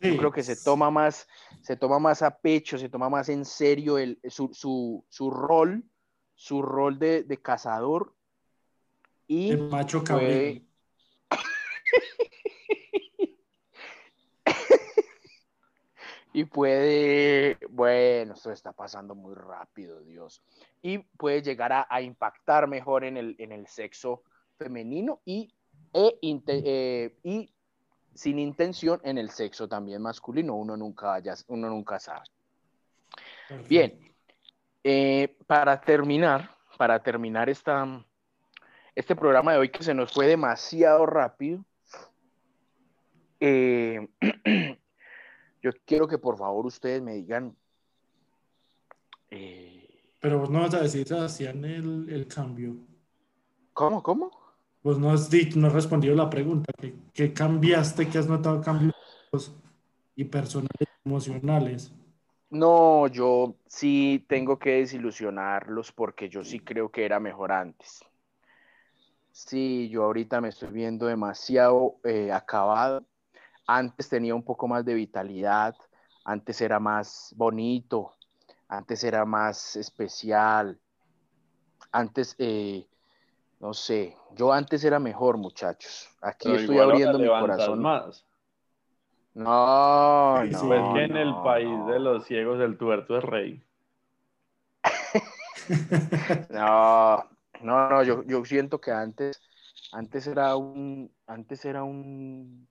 Yo 0.00 0.16
creo 0.18 0.32
que 0.32 0.42
se 0.42 0.56
toma 0.56 0.90
más, 0.90 1.26
se 1.62 1.76
toma 1.76 1.98
más 1.98 2.20
a 2.20 2.36
pecho, 2.36 2.76
se 2.76 2.90
toma 2.90 3.08
más 3.08 3.30
en 3.30 3.44
serio 3.46 3.96
el, 3.96 4.20
su, 4.28 4.50
su, 4.52 5.02
su 5.08 5.30
rol, 5.30 5.82
su 6.34 6.60
rol 6.60 6.98
de, 6.98 7.22
de 7.22 7.40
cazador. 7.40 8.14
Y 9.26 9.52
el 9.52 9.70
macho 9.70 10.04
cabrón. 10.04 10.68
y 16.34 16.44
puede, 16.46 17.58
bueno, 17.70 18.34
esto 18.34 18.50
está 18.50 18.72
pasando 18.72 19.14
muy 19.14 19.36
rápido, 19.36 20.00
Dios, 20.00 20.42
y 20.82 20.98
puede 20.98 21.42
llegar 21.42 21.86
a, 21.88 22.02
impactar 22.02 22.66
mejor 22.66 23.04
en 23.04 23.16
el, 23.16 23.36
en 23.38 23.52
el 23.52 23.68
sexo 23.68 24.24
femenino 24.58 25.20
y, 25.24 25.54
e, 25.92 26.18
eh, 26.22 27.16
y 27.22 27.54
sin 28.14 28.40
intención 28.40 29.00
en 29.04 29.16
el 29.18 29.30
sexo 29.30 29.68
también 29.68 30.02
masculino, 30.02 30.56
uno 30.56 30.76
nunca, 30.76 31.22
uno 31.46 31.70
nunca 31.70 32.00
sabe. 32.00 32.24
Bien, 33.68 33.96
eh, 34.82 35.36
para 35.46 35.80
terminar, 35.80 36.50
para 36.76 37.00
terminar 37.00 37.48
esta, 37.48 38.04
este 38.96 39.14
programa 39.14 39.52
de 39.52 39.58
hoy 39.58 39.68
que 39.68 39.84
se 39.84 39.94
nos 39.94 40.12
fue 40.12 40.26
demasiado 40.26 41.06
rápido, 41.06 41.64
eh, 43.38 44.08
Yo 45.64 45.70
quiero 45.86 46.06
que 46.06 46.18
por 46.18 46.36
favor 46.36 46.66
ustedes 46.66 47.00
me 47.00 47.14
digan. 47.14 47.56
Eh, 49.30 49.88
Pero 50.20 50.40
vos 50.40 50.50
no 50.50 50.60
vas 50.60 50.74
a 50.74 50.82
decir, 50.82 51.08
Sebastián, 51.08 51.64
el, 51.64 52.06
el 52.10 52.28
cambio. 52.28 52.76
¿Cómo? 53.72 54.02
¿Cómo? 54.02 54.30
Vos 54.82 54.98
no 54.98 55.10
has, 55.10 55.30
dicho, 55.30 55.58
no 55.58 55.68
has 55.68 55.72
respondido 55.72 56.14
la 56.14 56.28
pregunta. 56.28 56.70
¿Qué, 56.78 56.94
qué 57.14 57.32
cambiaste? 57.32 58.10
¿Qué 58.10 58.18
has 58.18 58.28
notado 58.28 58.60
cambios 58.60 58.92
y 60.14 60.24
personales 60.24 60.68
emocionales? 61.02 61.90
No, 62.50 63.06
yo 63.06 63.56
sí 63.66 64.22
tengo 64.28 64.58
que 64.58 64.72
desilusionarlos 64.72 65.92
porque 65.92 66.28
yo 66.28 66.44
sí 66.44 66.60
creo 66.60 66.90
que 66.90 67.06
era 67.06 67.18
mejor 67.20 67.52
antes. 67.52 68.04
Sí, 69.32 69.88
yo 69.88 70.04
ahorita 70.04 70.42
me 70.42 70.50
estoy 70.50 70.68
viendo 70.72 71.06
demasiado 71.06 71.96
eh, 72.04 72.30
acabado 72.32 73.02
antes 73.66 74.08
tenía 74.08 74.34
un 74.34 74.42
poco 74.42 74.68
más 74.68 74.84
de 74.84 74.94
vitalidad, 74.94 75.74
antes 76.24 76.60
era 76.60 76.78
más 76.78 77.34
bonito, 77.36 78.14
antes 78.68 79.04
era 79.04 79.24
más 79.24 79.76
especial, 79.76 80.78
antes, 81.92 82.34
eh, 82.38 82.86
no 83.60 83.72
sé, 83.74 84.16
yo 84.32 84.52
antes 84.52 84.84
era 84.84 84.98
mejor, 84.98 85.36
muchachos. 85.38 86.08
Aquí 86.20 86.52
estoy 86.52 86.78
abriendo 86.78 87.18
mi 87.18 87.28
corazón. 87.28 87.80
Más. 87.80 88.24
No, 89.34 90.44
no. 90.44 90.66
Pues 90.66 90.82
que 90.94 91.04
en 91.04 91.16
el 91.16 91.34
país 91.42 91.86
de 91.86 91.98
los 91.98 92.24
ciegos 92.24 92.60
el 92.60 92.78
tuerto 92.78 93.18
es 93.18 93.24
rey. 93.24 93.62
no, 96.50 97.24
no, 97.62 97.88
no, 97.88 98.02
yo, 98.02 98.22
yo 98.24 98.44
siento 98.44 98.80
que 98.80 98.92
antes, 98.92 99.40
antes 99.92 100.26
era 100.26 100.56
un, 100.56 101.10
antes 101.26 101.64
era 101.64 101.82
un 101.84 102.68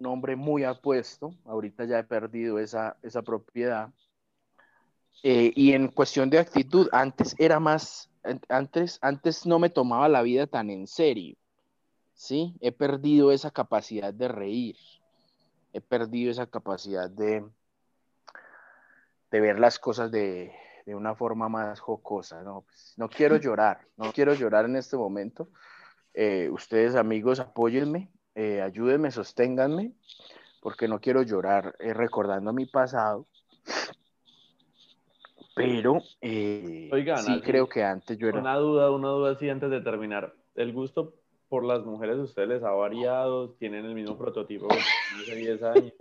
un 0.00 0.06
hombre 0.06 0.34
muy 0.34 0.64
apuesto, 0.64 1.34
ahorita 1.44 1.84
ya 1.84 1.98
he 1.98 2.04
perdido 2.04 2.58
esa, 2.58 2.96
esa 3.02 3.22
propiedad. 3.22 3.90
Eh, 5.22 5.52
y 5.54 5.72
en 5.72 5.88
cuestión 5.88 6.30
de 6.30 6.38
actitud, 6.38 6.88
antes 6.92 7.34
era 7.38 7.60
más, 7.60 8.10
antes, 8.48 8.98
antes 9.02 9.44
no 9.44 9.58
me 9.58 9.68
tomaba 9.68 10.08
la 10.08 10.22
vida 10.22 10.46
tan 10.46 10.70
en 10.70 10.86
serio, 10.86 11.36
¿sí? 12.14 12.56
He 12.60 12.72
perdido 12.72 13.30
esa 13.30 13.50
capacidad 13.50 14.14
de 14.14 14.28
reír, 14.28 14.76
he 15.74 15.82
perdido 15.82 16.30
esa 16.30 16.46
capacidad 16.46 17.10
de, 17.10 17.44
de 19.30 19.40
ver 19.40 19.60
las 19.60 19.78
cosas 19.78 20.10
de, 20.10 20.54
de 20.86 20.94
una 20.94 21.14
forma 21.14 21.50
más 21.50 21.78
jocosa, 21.78 22.42
¿no? 22.42 22.62
Pues, 22.62 22.94
no 22.96 23.10
quiero 23.10 23.36
llorar, 23.36 23.86
no 23.98 24.10
quiero 24.12 24.32
llorar 24.32 24.64
en 24.64 24.76
este 24.76 24.96
momento. 24.96 25.50
Eh, 26.14 26.48
ustedes 26.50 26.94
amigos, 26.94 27.38
apóyenme, 27.38 28.10
eh, 28.40 28.62
ayúdenme, 28.62 29.10
sosténganme, 29.10 29.92
porque 30.62 30.88
no 30.88 30.98
quiero 30.98 31.20
llorar 31.22 31.76
eh, 31.78 31.92
recordando 31.92 32.54
mi 32.54 32.64
pasado. 32.64 33.26
Pero 35.54 35.98
eh, 36.22 36.88
sí 37.18 37.42
creo 37.42 37.68
que 37.68 37.84
antes 37.84 38.16
yo 38.16 38.28
era... 38.28 38.40
Una 38.40 38.56
duda, 38.56 38.90
una 38.90 39.08
duda 39.08 39.32
así 39.32 39.50
antes 39.50 39.70
de 39.70 39.82
terminar. 39.82 40.34
¿El 40.54 40.72
gusto 40.72 41.12
por 41.50 41.64
las 41.64 41.84
mujeres 41.84 42.16
de 42.16 42.22
ustedes 42.22 42.48
les 42.48 42.62
ha 42.62 42.70
variado? 42.70 43.50
¿Tienen 43.58 43.84
el 43.84 43.94
mismo 43.94 44.16
prototipo 44.16 44.68
hace 44.70 45.36
10 45.36 45.62
años? 45.62 45.92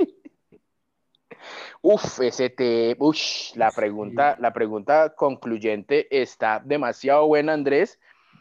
Uf, 1.81 2.21
ese 2.21 2.49
te, 2.49 2.95
ush, 2.99 3.53
la 3.55 3.71
pregunta, 3.71 4.37
la 4.39 4.53
pregunta 4.53 5.13
concluyente 5.13 6.07
está 6.21 6.61
demasiado 6.63 7.27
buena, 7.27 7.51
Andrés. 7.51 7.99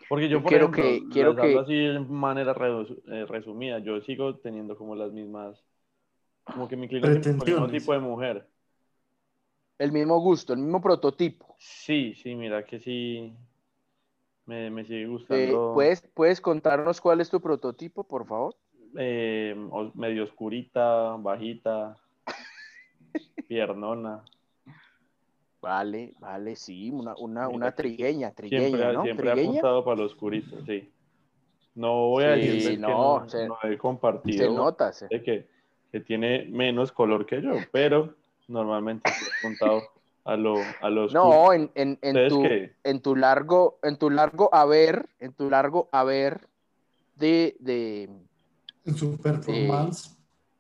Porque 0.09 0.29
yo, 0.29 0.43
quiero 0.43 0.71
que, 0.71 1.05
quiero 1.13 1.37
que 1.37 1.59
así 1.59 1.75
de 1.75 2.01
manera 2.01 2.53
eh, 2.53 3.27
resumida, 3.27 3.79
yo 3.79 4.01
sigo 4.01 4.37
teniendo 4.37 4.77
como 4.77 4.95
las 4.97 5.13
mismas, 5.13 5.63
como 6.45 6.67
que 6.67 6.77
mi 6.77 6.85
inclino 6.85 7.09
el 7.09 7.21
mismo 7.21 7.69
tipo 7.69 7.93
de 7.93 7.99
mujer. 7.99 8.47
El 9.79 9.93
mismo 9.93 10.19
gusto, 10.19 10.55
el 10.55 10.61
mismo 10.61 10.81
prototipo. 10.81 11.55
Sí, 11.59 12.15
sí, 12.15 12.35
mira 12.35 12.65
que 12.65 12.81
sí, 12.81 13.33
me, 14.47 14.71
me 14.71 14.85
sigue 14.85 15.07
gustando. 15.07 15.73
¿puedes, 15.75 16.03
¿Puedes 16.15 16.41
contarnos 16.41 17.01
cuál 17.01 17.21
es 17.21 17.29
tu 17.29 17.41
prototipo, 17.41 18.03
por 18.03 18.27
favor? 18.27 18.57
Eh, 18.97 19.55
medio 19.95 20.25
oscurita, 20.25 21.17
bajita, 21.17 21.99
piernona. 23.47 24.25
Vale, 25.61 26.15
vale, 26.21 26.55
sí, 26.55 26.91
una, 26.91 27.17
una, 27.17 27.49
una 27.49 27.73
trigueña, 27.73 28.31
trigueña, 28.31 28.69
siempre, 28.69 28.93
¿no? 28.93 29.03
Siempre 29.03 29.31
ha 29.31 29.33
apuntado 29.33 29.85
para 29.85 29.97
los 29.97 30.13
oscurito, 30.13 30.57
sí. 30.65 30.89
No 31.75 32.09
voy 32.09 32.25
a 32.25 32.31
decir 32.31 32.79
no, 32.81 33.27
que 33.31 33.47
no, 33.47 33.59
he 33.65 33.77
compartido. 33.77 34.47
Se 34.47 34.53
nota, 34.53 34.93
Que, 35.09 35.49
que 35.91 36.01
tiene 36.01 36.45
menos 36.45 36.93
color 36.93 37.27
que 37.27 37.43
yo, 37.43 37.53
pero 37.73 38.15
normalmente 38.47 39.11
he 39.11 39.47
apuntado 39.47 39.83
a 40.25 40.37
lo, 40.37 40.57
a 40.81 40.91
los 40.91 41.13
No, 41.13 41.53
en, 41.53 41.71
en, 41.75 41.99
en, 42.03 42.29
tu, 42.29 42.45
en 42.85 43.01
tu 43.01 43.17
largo, 43.17 43.79
en 43.83 43.97
tu 43.97 44.11
largo 44.11 44.51
haber, 44.53 45.09
en 45.21 45.33
tu 45.33 45.49
largo 45.49 45.89
haber 45.91 46.49
de, 47.17 47.57
de 47.61 48.11
en 48.85 48.95
su 48.97 49.17
performance. 49.17 50.17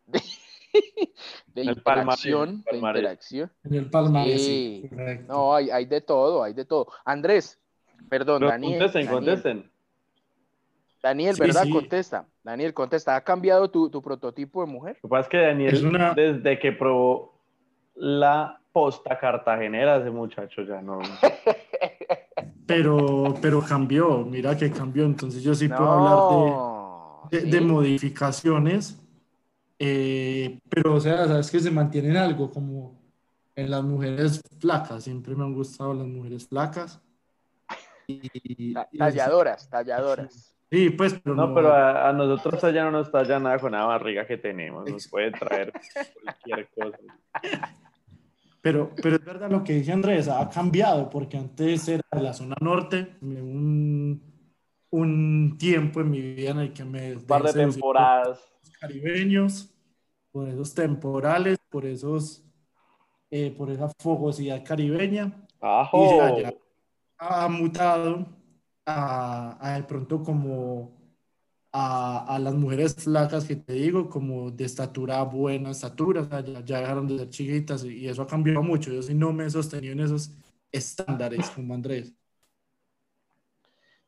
De, 0.07 0.19
de, 0.19 0.25
interacción, 1.54 2.64
de 2.70 2.76
interacción. 2.78 3.50
En 3.64 3.74
el 3.74 3.90
palmarés, 3.90 4.44
sí. 4.44 4.88
No, 5.26 5.54
hay, 5.54 5.70
hay 5.70 5.87
de 5.87 6.00
todo, 6.00 6.42
hay 6.42 6.52
de 6.52 6.64
todo. 6.64 6.88
Andrés, 7.04 7.59
perdón, 8.09 8.42
Daniel. 8.42 8.78
Contesten, 8.78 9.07
Daniel, 9.07 9.24
contesten. 9.24 9.70
Daniel, 11.02 11.37
¿verdad? 11.38 11.64
Sí. 11.64 11.70
Contesta. 11.70 12.26
Daniel, 12.42 12.74
contesta. 12.74 13.16
¿Ha 13.16 13.22
cambiado 13.22 13.70
tu, 13.70 13.88
tu, 13.90 14.02
prototipo 14.02 14.64
de 14.64 14.72
mujer? 14.72 14.98
Lo 15.02 15.09
que 15.09 15.11
pasa 15.11 15.22
es 15.22 15.28
que 15.28 15.38
Daniel, 15.38 15.74
es 15.74 15.83
una... 15.83 16.14
desde 16.14 16.59
que 16.59 16.72
probó 16.72 17.40
la 17.94 18.61
posta 18.72 19.18
cartagenera, 19.18 19.96
ese 19.98 20.11
muchacho 20.11 20.62
ya 20.62 20.81
no. 20.81 21.00
Pero, 22.66 23.35
pero 23.40 23.62
cambió, 23.62 24.18
mira 24.26 24.54
que 24.54 24.70
cambió. 24.70 25.07
Entonces 25.07 25.42
yo 25.42 25.54
sí 25.54 25.68
puedo 25.68 25.90
hablar 25.90 27.31
de, 27.31 27.40
de, 27.40 27.50
de 27.50 27.61
modificaciones 27.62 29.08
eh, 29.79 30.59
pero, 30.69 30.95
o 30.95 31.01
sea, 31.01 31.27
sabes 31.27 31.51
que 31.51 31.61
se 31.61 31.71
mantienen 31.71 32.17
algo 32.17 32.51
como 32.51 32.99
en 33.55 33.71
las 33.71 33.83
mujeres 33.83 34.43
flacas. 34.59 35.05
Siempre 35.05 35.35
me 35.35 35.45
han 35.45 35.55
gustado 35.55 35.95
las 35.95 36.07
mujeres 36.07 36.49
flacas. 36.49 37.01
Y, 38.07 38.73
talladoras, 38.97 39.67
y 39.67 39.71
talladoras. 39.71 40.55
Sí, 40.71 40.91
pues, 40.91 41.19
pero 41.23 41.35
no, 41.35 41.49
no 41.49 41.55
pero 41.55 41.73
a, 41.73 42.09
a, 42.09 42.12
nosotros 42.12 42.62
allá 42.64 42.85
no 42.85 42.91
nos 42.91 43.11
talla 43.11 43.38
nada 43.38 43.59
con 43.59 43.73
la 43.73 43.85
barriga 43.85 44.27
que 44.27 44.37
tenemos. 44.37 44.91
Nos 44.91 45.09
puede 45.09 45.31
traer 45.31 45.73
cualquier 46.25 46.69
cosa. 46.69 46.99
Pero, 48.61 48.91
pero 49.03 49.17
es 49.17 49.25
verdad 49.25 49.51
lo 49.51 49.62
que 49.62 49.75
dice 49.75 49.93
Andrés, 49.93 50.29
ha 50.29 50.49
cambiado, 50.49 51.09
porque 51.09 51.37
antes 51.37 51.88
era 51.88 52.03
la 52.12 52.33
zona 52.33 52.57
norte, 52.61 53.17
un, 53.21 54.23
un 54.91 55.57
tiempo 55.59 56.01
en 56.01 56.11
mi 56.11 56.21
vida 56.21 56.51
en 56.51 56.59
el 56.59 56.73
que 56.73 56.85
me... 56.85 57.17
Un 57.17 57.27
par 57.27 57.43
de 57.43 57.53
temporadas 57.53 58.41
caribeños, 58.79 59.71
por 60.31 60.49
esos 60.49 60.75
temporales, 60.75 61.59
por 61.69 61.87
esos, 61.87 62.45
eh, 63.31 63.51
por 63.57 63.71
esa 63.71 63.88
fogosidad 63.99 64.64
caribeña. 64.64 65.47
¡Ajo! 65.61 66.38
Y 66.38 66.45
ha 67.19 67.49
mutado 67.49 68.27
a, 68.87 69.59
a, 69.61 69.77
de 69.77 69.83
pronto 69.85 70.23
como 70.23 70.97
a, 71.73 72.37
a, 72.37 72.38
las 72.38 72.55
mujeres 72.55 72.95
flacas 72.95 73.45
que 73.45 73.57
te 73.57 73.73
digo, 73.73 74.09
como 74.09 74.51
de 74.51 74.64
estatura 74.64 75.23
buena 75.23 75.71
estatura, 75.71 76.23
o 76.23 76.25
sea, 76.25 76.41
ya, 76.41 76.64
ya, 76.64 76.81
dejaron 76.81 77.09
de 77.09 77.19
ser 77.19 77.31
chiquitas 77.31 77.85
y, 77.85 77.99
y 77.99 78.09
eso 78.09 78.23
ha 78.23 78.27
cambiado 78.27 78.62
mucho. 78.62 78.93
Yo 78.93 79.03
sí 79.03 79.14
no 79.14 79.33
me 79.33 79.47
he 79.47 79.51
sostenido 79.51 79.93
en 79.93 80.01
esos 80.01 80.33
estándares 80.71 81.51
como 81.51 81.75
Andrés. 81.75 82.14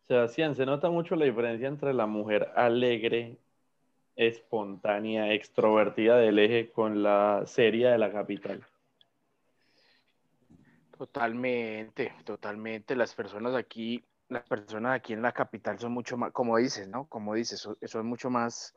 Sebastián, 0.07 0.57
se 0.57 0.67
nota 0.67 0.91
mucho 0.91 1.15
la 1.15 1.25
diferencia 1.25 1.69
entre 1.69 1.95
la 1.95 2.07
mujer 2.07 2.51
alegre 2.57 3.39
espontánea, 4.21 5.33
extrovertida 5.33 6.19
del 6.19 6.39
eje 6.39 6.71
con 6.71 7.03
la 7.03 7.43
serie 7.47 7.89
de 7.89 7.97
la 7.97 8.13
capital. 8.13 8.63
Totalmente, 10.97 12.13
totalmente. 12.25 12.95
Las 12.95 13.15
personas 13.15 13.55
aquí, 13.55 14.05
las 14.29 14.43
personas 14.43 14.97
aquí 14.97 15.15
en 15.15 15.23
la 15.23 15.33
capital 15.33 15.79
son 15.79 15.93
mucho 15.93 16.19
más, 16.19 16.33
como 16.33 16.59
dices, 16.59 16.87
¿no? 16.87 17.07
Como 17.07 17.35
dices, 17.35 17.61
son, 17.61 17.79
son 17.83 18.07
mucho 18.07 18.29
más 18.29 18.75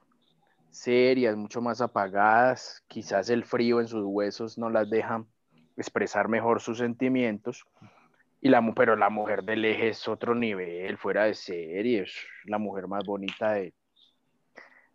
serias, 0.70 1.36
mucho 1.36 1.60
más 1.60 1.82
apagadas. 1.82 2.82
Quizás 2.88 3.30
el 3.30 3.44
frío 3.44 3.82
en 3.82 3.90
sus 3.90 4.06
huesos 4.06 4.58
no 4.58 4.70
las 4.70 4.90
deja 4.90 5.26
expresar 5.76 6.30
mejor 6.30 6.62
sus 6.62 6.78
sentimientos. 6.78 7.66
Y 8.40 8.48
la, 8.48 8.62
pero 8.74 8.96
la 8.96 9.10
mujer 9.10 9.44
del 9.44 9.66
eje 9.66 9.90
es 9.90 10.08
otro 10.08 10.36
nivel, 10.36 10.98
fuera 10.98 11.26
de 11.26 11.34
serie, 11.34 12.04
es 12.04 12.16
la 12.46 12.58
mujer 12.58 12.88
más 12.88 13.04
bonita 13.06 13.54
de, 13.54 13.74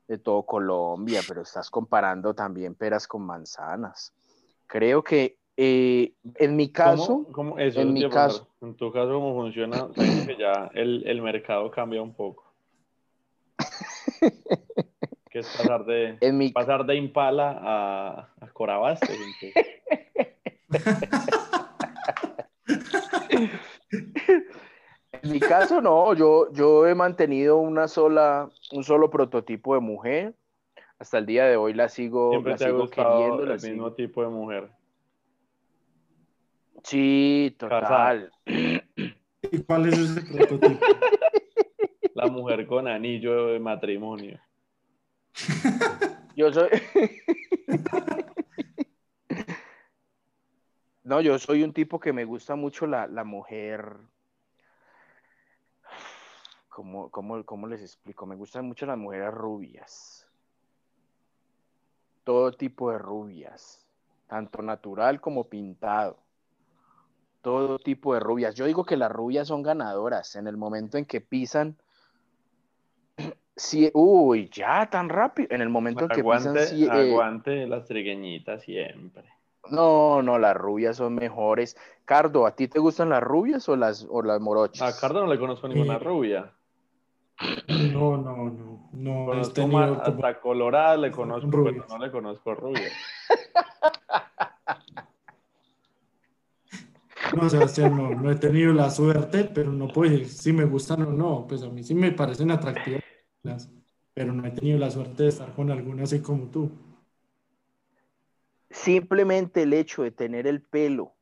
de 0.08 0.18
todo 0.18 0.42
Colombia, 0.42 1.20
pero 1.28 1.42
estás 1.42 1.70
comparando 1.70 2.34
también 2.34 2.74
peras 2.74 3.06
con 3.06 3.22
manzanas. 3.22 4.12
Creo 4.66 5.04
que 5.04 5.36
eh, 5.56 6.14
en 6.36 6.56
mi 6.56 6.70
caso, 6.70 7.24
¿Cómo, 7.24 7.32
cómo 7.32 7.58
eso 7.58 7.80
en 7.80 7.92
mi 7.92 8.08
caso, 8.08 8.48
en 8.62 8.74
tu 8.74 8.90
caso 8.90 9.12
cómo 9.12 9.34
funciona, 9.34 9.88
que 10.26 10.36
ya 10.38 10.70
el, 10.72 11.06
el, 11.06 11.20
mercado 11.20 11.70
cambia 11.70 12.00
un 12.00 12.14
poco. 12.14 12.44
que 15.30 15.40
es 15.40 15.48
pasar 15.56 15.84
de 15.84 16.16
en 16.20 16.38
mi... 16.38 16.50
pasar 16.50 16.86
de 16.86 16.94
Impala 16.94 17.58
a, 17.60 18.28
a 18.40 18.48
Corabaste. 18.52 19.12
En 25.22 25.32
mi 25.32 25.40
caso, 25.40 25.80
no, 25.80 26.14
yo, 26.14 26.52
yo 26.52 26.86
he 26.86 26.94
mantenido 26.94 27.58
una 27.58 27.88
sola, 27.88 28.48
un 28.72 28.84
solo 28.84 29.10
prototipo 29.10 29.74
de 29.74 29.80
mujer. 29.80 30.34
Hasta 30.98 31.18
el 31.18 31.26
día 31.26 31.46
de 31.46 31.56
hoy 31.56 31.74
la 31.74 31.88
sigo, 31.88 32.30
Siempre 32.30 32.52
la 32.52 32.58
te 32.58 32.64
sigo 32.64 32.76
ha 32.76 32.80
gustado 32.80 33.18
queriendo. 33.18 33.42
el 33.42 33.48
la 33.48 33.54
mismo 33.54 33.68
sigo... 33.68 33.92
tipo 33.92 34.22
de 34.22 34.28
mujer. 34.28 34.70
Sí, 36.82 37.54
total. 37.58 38.32
¿Y 38.46 39.58
cuál 39.66 39.86
es 39.86 39.98
ese 39.98 40.20
prototipo? 40.22 40.84
La 42.14 42.26
mujer 42.26 42.66
con 42.66 42.88
anillo 42.88 43.46
de 43.46 43.60
matrimonio. 43.60 44.40
Yo 46.34 46.52
soy. 46.52 46.68
no, 51.04 51.20
yo 51.20 51.38
soy 51.38 51.62
un 51.62 51.72
tipo 51.72 52.00
que 52.00 52.12
me 52.12 52.24
gusta 52.24 52.56
mucho 52.56 52.88
la, 52.88 53.06
la 53.06 53.22
mujer 53.22 53.98
¿Cómo, 56.78 57.10
cómo, 57.10 57.44
¿Cómo 57.44 57.66
les 57.66 57.82
explico? 57.82 58.24
Me 58.24 58.36
gustan 58.36 58.64
mucho 58.64 58.86
las 58.86 58.96
mujeres 58.96 59.34
rubias. 59.34 60.28
Todo 62.22 62.52
tipo 62.52 62.92
de 62.92 62.98
rubias. 62.98 63.84
Tanto 64.28 64.62
natural 64.62 65.20
como 65.20 65.48
pintado. 65.48 66.18
Todo 67.42 67.80
tipo 67.80 68.14
de 68.14 68.20
rubias. 68.20 68.54
Yo 68.54 68.64
digo 68.64 68.84
que 68.84 68.96
las 68.96 69.10
rubias 69.10 69.48
son 69.48 69.64
ganadoras. 69.64 70.36
En 70.36 70.46
el 70.46 70.56
momento 70.56 70.98
en 70.98 71.04
que 71.04 71.20
pisan 71.20 71.76
Sí, 73.56 73.90
uy, 73.92 74.48
ya 74.48 74.88
tan 74.88 75.08
rápido. 75.08 75.48
En 75.50 75.62
el 75.62 75.70
momento 75.70 76.04
en 76.04 76.10
que 76.10 76.20
Aguante, 76.20 76.60
pisan 76.60 76.68
sí, 76.68 76.84
eh, 76.84 76.88
aguante 76.88 77.66
las 77.66 77.86
trigueñitas 77.86 78.62
siempre. 78.62 79.24
No, 79.68 80.22
no, 80.22 80.38
las 80.38 80.56
rubias 80.56 80.96
son 80.96 81.16
mejores. 81.16 81.76
Cardo, 82.04 82.46
¿a 82.46 82.54
ti 82.54 82.68
te 82.68 82.78
gustan 82.78 83.08
las 83.08 83.24
rubias 83.24 83.68
o 83.68 83.74
las, 83.74 84.06
o 84.08 84.22
las 84.22 84.40
morochas? 84.40 84.96
A 84.96 85.00
Cardo 85.00 85.22
no 85.22 85.26
le 85.26 85.40
conozco 85.40 85.66
ninguna 85.66 85.98
Sí. 85.98 86.04
rubia. 86.04 86.54
No, 87.68 88.16
no, 88.16 88.50
no. 88.50 88.88
No 88.92 89.26
Conozco 89.26 89.54
tenido 89.54 89.78
más- 89.78 90.02
como- 90.02 90.24
hasta 90.26 90.40
colorada 90.40 90.96
le 90.96 91.10
conozco, 91.10 91.50
pero 91.50 91.62
rubias. 91.64 91.88
no 91.88 91.98
le 91.98 92.10
conozco 92.10 92.54
rubia. 92.54 92.88
No, 97.34 97.48
Sebastián, 97.50 97.94
no, 97.96 98.10
no 98.10 98.30
he 98.30 98.36
tenido 98.36 98.72
la 98.72 98.90
suerte, 98.90 99.44
pero 99.44 99.70
no 99.70 99.88
puedo 99.88 100.10
decir 100.10 100.28
si 100.28 100.52
me 100.52 100.64
gustan 100.64 101.02
o 101.02 101.12
no. 101.12 101.46
Pues 101.46 101.62
a 101.62 101.68
mí 101.68 101.82
sí 101.84 101.94
me 101.94 102.10
parecen 102.12 102.50
atractivas, 102.50 103.02
pero 104.14 104.32
no 104.32 104.46
he 104.46 104.50
tenido 104.50 104.78
la 104.78 104.90
suerte 104.90 105.24
de 105.24 105.28
estar 105.28 105.52
con 105.54 105.70
alguna 105.70 106.04
así 106.04 106.20
como 106.22 106.46
tú. 106.46 106.70
Simplemente 108.70 109.62
el 109.62 109.72
hecho 109.74 110.02
de 110.02 110.10
tener 110.10 110.46
el 110.46 110.62
pelo 110.62 111.12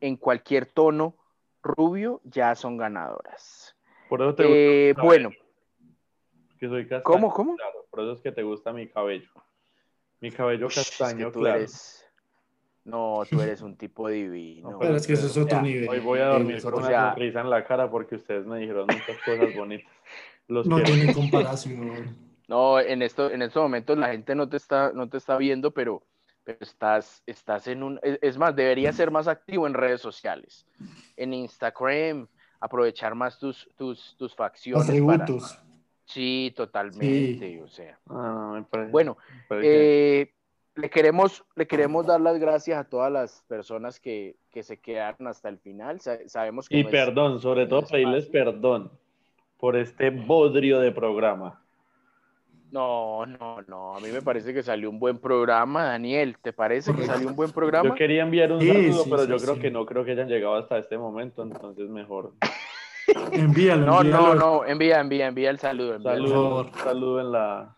en 0.00 0.16
cualquier 0.16 0.66
tono 0.66 1.14
rubio 1.62 2.20
ya 2.24 2.54
son 2.54 2.76
ganadoras. 2.76 3.59
Por 4.10 4.20
eso 4.22 4.34
te 4.34 4.42
gusta 4.42 4.56
Eh, 4.58 4.94
bueno, 5.02 5.30
que 6.58 6.68
soy 6.68 6.82
castaño, 6.82 7.02
¿cómo, 7.04 7.32
cómo? 7.32 7.56
claro. 7.56 7.86
Por 7.90 8.00
eso 8.00 8.12
es 8.12 8.20
que 8.20 8.32
te 8.32 8.42
gusta 8.42 8.72
mi 8.72 8.88
cabello. 8.88 9.30
Mi 10.20 10.30
cabello 10.30 10.66
Ush, 10.66 10.78
es 10.78 10.90
que 10.90 10.98
castaño, 10.98 11.30
tú 11.32 11.40
claro. 11.40 11.58
eres- 11.60 12.04
No, 12.84 13.22
tú 13.30 13.40
eres 13.40 13.62
un 13.62 13.76
tipo 13.76 14.08
divino. 14.08 14.72
No, 14.72 14.78
Pero 14.78 14.96
es 14.96 15.06
que 15.06 15.12
eso 15.12 15.26
es 15.26 15.36
otro 15.36 15.58
Ya, 15.58 15.62
nivel. 15.62 15.88
Hoy 15.88 16.00
voy 16.00 16.18
a 16.18 16.26
dormir 16.26 16.56
Es 16.56 16.64
con 16.64 16.74
una 16.74 16.86
sea- 16.88 17.10
sonrisa 17.10 17.40
en 17.40 17.50
la 17.50 17.64
cara 17.64 17.90
porque 17.90 18.16
ustedes 18.16 18.44
me 18.46 18.58
dijeron 18.58 18.86
muchas 18.86 19.16
cosas 19.24 19.54
bonitas. 19.54 19.90
Los 20.48 20.66
No 20.66 20.76
quiero. 20.76 20.92
tiene 20.92 21.14
comparación. 21.14 22.16
No, 22.48 22.80
en 22.80 23.02
esto, 23.02 23.30
en 23.30 23.42
estos 23.42 23.62
momentos 23.62 23.96
la 23.96 24.08
gente 24.08 24.34
no 24.34 24.48
te 24.48 24.56
está, 24.56 24.92
no 24.92 25.08
te 25.08 25.18
está 25.18 25.36
viendo, 25.36 25.70
pero, 25.70 26.02
pero 26.42 26.58
estás, 26.60 27.22
estás 27.26 27.68
en 27.68 27.84
un, 27.84 28.00
es, 28.02 28.18
es 28.22 28.36
más, 28.38 28.56
deberías 28.56 28.96
ser 28.96 29.12
más 29.12 29.28
activo 29.28 29.68
en 29.68 29.74
redes 29.74 30.00
sociales, 30.00 30.66
en 31.16 31.32
Instagram, 31.32 32.26
aprovechar 32.60 33.14
más 33.14 33.38
tus, 33.38 33.68
tus, 33.76 34.14
tus 34.18 34.34
facciones. 34.34 34.84
para-. 35.06 35.24
Sí, 36.04 36.52
totalmente, 36.56 37.62
o 37.62 37.68
sea. 37.68 37.98
Ah, 38.08 38.32
no, 38.34 38.52
me 38.54 38.62
parece- 38.64 38.90
Bueno, 38.90 39.16
me 39.32 39.42
parece 39.48 39.68
que- 39.68 40.20
eh, 40.22 40.32
le 40.76 40.90
queremos, 40.90 41.44
le 41.56 41.66
queremos 41.66 42.06
dar 42.06 42.20
las 42.20 42.38
gracias 42.38 42.78
a 42.78 42.84
todas 42.88 43.12
las 43.12 43.44
personas 43.48 44.00
que, 44.00 44.36
que 44.50 44.62
se 44.62 44.78
quedaron 44.78 45.26
hasta 45.28 45.48
el 45.48 45.58
final. 45.58 46.00
Sa- 46.00 46.18
sabemos 46.28 46.68
que 46.68 46.78
Y 46.78 46.82
no 46.82 46.88
es- 46.88 46.92
perdón, 46.92 47.40
sobre 47.40 47.62
no 47.64 47.68
todo 47.68 47.80
es 47.82 47.90
pedirles 47.90 48.26
perdón 48.26 48.90
por 49.58 49.76
este 49.76 50.10
bodrio 50.10 50.80
de 50.80 50.90
programa. 50.92 51.62
No, 52.72 53.26
no, 53.26 53.62
no. 53.66 53.96
A 53.96 54.00
mí 54.00 54.08
me 54.12 54.22
parece 54.22 54.54
que 54.54 54.62
salió 54.62 54.88
un 54.90 54.98
buen 54.98 55.18
programa, 55.18 55.84
Daniel. 55.84 56.36
¿Te 56.40 56.52
parece 56.52 56.94
que 56.94 57.04
salió 57.04 57.28
un 57.28 57.34
buen 57.36 57.50
programa? 57.50 57.88
Yo 57.90 57.94
quería 57.94 58.22
enviar 58.22 58.52
un 58.52 58.60
Sí, 58.60 58.68
saludo, 58.68 59.04
sí, 59.04 59.10
pero 59.10 59.22
sí, 59.24 59.28
yo 59.30 59.36
creo 59.38 59.58
que 59.60 59.70
no 59.70 59.86
creo 59.86 60.04
que 60.04 60.12
hayan 60.12 60.28
llegado 60.28 60.54
hasta 60.54 60.78
este 60.78 60.96
momento, 60.96 61.42
entonces 61.42 61.88
mejor. 61.88 62.32
Envíalo, 63.32 63.86
No, 63.86 63.92
no, 63.92 64.00
envíalo. 64.02 64.34
no. 64.34 64.64
Envía, 64.64 65.00
envía, 65.00 65.26
envía 65.26 65.50
el 65.50 65.58
saludo. 65.58 65.96
envía 65.96 66.12
el 66.14 66.28
Saludo, 66.28 66.70
saludo 66.84 67.20
en 67.20 67.32
la 67.32 67.76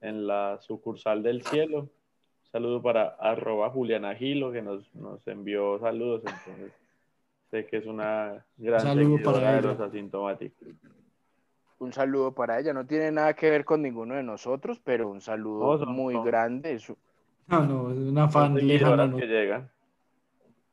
en 0.00 0.26
la 0.26 0.58
sucursal 0.60 1.22
del 1.22 1.42
cielo. 1.42 1.88
Saludo 2.52 2.80
para 2.80 3.16
arroba 3.18 3.68
Juliana 3.70 4.14
Gilo 4.14 4.52
que 4.52 4.62
nos, 4.62 4.94
nos 4.94 5.26
envió 5.26 5.78
saludos, 5.80 6.22
entonces 6.26 6.72
sé 7.50 7.66
que 7.66 7.78
es 7.78 7.86
una 7.86 8.44
gran 8.56 8.80
Saludo 8.80 9.16
seguidora 9.16 9.32
para 9.40 9.56
de 9.56 9.62
los 9.62 9.80
asintomáticos. 9.80 10.68
Un 11.78 11.92
saludo 11.92 12.32
para 12.34 12.58
ella. 12.60 12.72
No 12.72 12.86
tiene 12.86 13.10
nada 13.10 13.34
que 13.34 13.50
ver 13.50 13.64
con 13.64 13.82
ninguno 13.82 14.14
de 14.14 14.22
nosotros, 14.22 14.80
pero 14.82 15.08
un 15.08 15.20
saludo 15.20 15.78
No, 15.78 15.86
muy 15.92 16.14
son- 16.14 16.24
grande. 16.24 16.72
Es- 16.74 16.92
No, 17.46 17.66
no, 17.66 17.90
es 17.90 17.98
una 17.98 18.28
fan 18.28 18.54
lejana. 18.54 19.06
no. 19.06 19.16
que 19.16 19.26
llegan. 19.26 19.70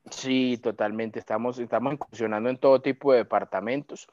Sí, 0.10 0.58
totalmente. 0.62 1.20
Estamos, 1.20 1.60
estamos 1.60 1.94
incursionando 1.94 2.50
en 2.50 2.58
todo 2.58 2.82
tipo 2.82 3.12
de 3.12 3.20
departamentos. 3.20 4.08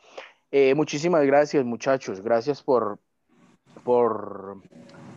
Eh, 0.50 0.74
muchísimas 0.74 1.24
gracias, 1.26 1.64
muchachos. 1.64 2.20
Gracias 2.20 2.62
por, 2.62 2.98
por, 3.84 4.56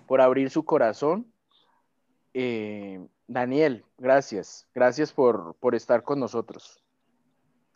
por 0.08 0.22
abrir 0.22 0.50
su 0.50 0.64
corazón. 0.66 1.26
Eh, 2.34 3.06
Daniel, 3.28 3.84
gracias. 3.98 4.68
Gracias 4.74 5.12
por, 5.14 5.56
por 5.60 5.76
estar 5.76 6.04
con 6.04 6.20
nosotros. 6.20 6.84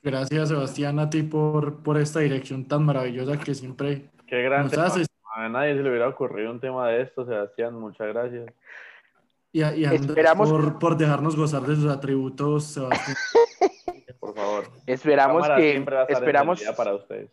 Gracias, 0.06 0.50
Sebastián, 0.50 1.00
a 1.00 1.10
ti 1.10 1.24
por, 1.24 1.82
por 1.82 1.98
esta 1.98 2.20
dirección 2.20 2.68
tan 2.68 2.84
maravillosa 2.86 3.40
que 3.40 3.56
siempre 3.56 4.12
Qué 4.28 4.44
gran 4.44 4.62
nos 4.64 4.72
tema. 4.72 4.86
haces. 4.86 5.08
A 5.36 5.50
nadie 5.50 5.76
se 5.76 5.82
le 5.82 5.90
hubiera 5.90 6.08
ocurrido 6.08 6.52
un 6.52 6.60
tema 6.60 6.88
de 6.90 7.02
esto, 7.02 7.26
Sebastián, 7.26 7.74
muchas 7.74 8.08
gracias. 8.10 8.46
Y, 9.52 9.64
a- 9.64 9.76
y 9.76 9.84
a 9.86 9.94
Esperamos- 9.94 10.48
por, 10.50 10.78
por 10.80 10.96
dejarnos 10.98 11.36
gozar 11.36 11.64
de 11.64 11.76
sus 11.76 11.92
atributos, 11.92 12.66
Sebastián. 12.66 13.18
Por 14.20 14.36
favor. 14.36 14.66
Esperamos 14.86 15.48
que 15.50 15.72
siempre 15.72 15.96
va 15.96 16.02
a 16.02 16.04
estar 16.06 16.18
esperamos 16.18 16.64
para 16.78 16.96
ustedes. 16.96 17.30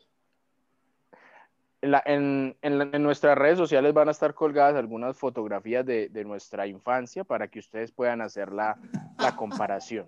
en, 1.82 1.90
la- 1.90 2.02
en- 2.06 2.56
en 2.62 2.78
la- 2.78 2.88
en 2.92 3.02
nuestras 3.02 3.36
redes 3.36 3.58
sociales 3.58 3.92
van 3.94 4.08
a 4.08 4.12
estar 4.12 4.34
colgadas 4.34 4.76
algunas 4.76 5.16
fotografías 5.16 5.84
de, 5.86 6.08
de 6.08 6.24
nuestra 6.24 6.66
infancia 6.66 7.24
para 7.24 7.48
que 7.48 7.58
ustedes 7.60 7.92
puedan 7.92 8.20
hacer 8.20 8.52
la, 8.52 8.76
la 9.18 9.36
comparación. 9.36 10.06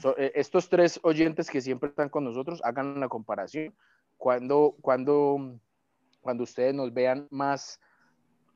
So, 0.00 0.16
eh, 0.16 0.32
estos 0.34 0.68
tres 0.68 0.98
oyentes 1.02 1.50
que 1.50 1.60
siempre 1.60 1.90
están 1.90 2.08
con 2.08 2.24
nosotros 2.24 2.60
hagan 2.64 2.98
la 2.98 3.08
comparación 3.08 3.74
cuando, 4.16 4.76
cuando, 4.80 5.58
cuando 6.20 6.44
ustedes 6.44 6.74
nos 6.74 6.92
vean 6.92 7.26
más, 7.30 7.80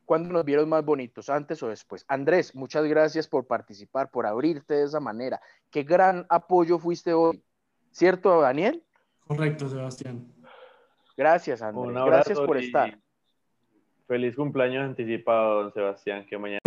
cuando 0.07 0.31
nos 0.31 0.45
vieron 0.45 0.69
más 0.69 0.85
bonitos, 0.85 1.29
antes 1.29 1.63
o 1.63 1.69
después. 1.69 2.05
Andrés, 2.09 2.55
muchas 2.55 2.85
gracias 2.85 3.29
por 3.29 3.47
participar, 3.47 4.11
por 4.11 4.27
abrirte 4.27 4.75
de 4.75 4.85
esa 4.85 5.01
manera. 5.01 5.41
Qué 5.71 5.83
gran 5.83 6.27
apoyo 6.29 6.79
fuiste 6.79 7.13
hoy, 7.13 7.43
¿cierto, 7.91 8.41
Daniel? 8.41 8.83
Correcto, 9.27 9.69
Sebastián. 9.69 10.27
Gracias, 11.17 11.61
Andrés. 11.61 11.87
Un 11.87 11.99
abrazo 11.99 12.31
Gracias 12.31 12.41
por 12.41 12.61
y 12.61 12.67
estar. 12.67 12.99
Feliz 14.07 14.35
cumpleaños 14.35 14.85
anticipado, 14.85 15.63
don 15.63 15.73
Sebastián, 15.73 16.27
que 16.27 16.37
mañana 16.37 16.60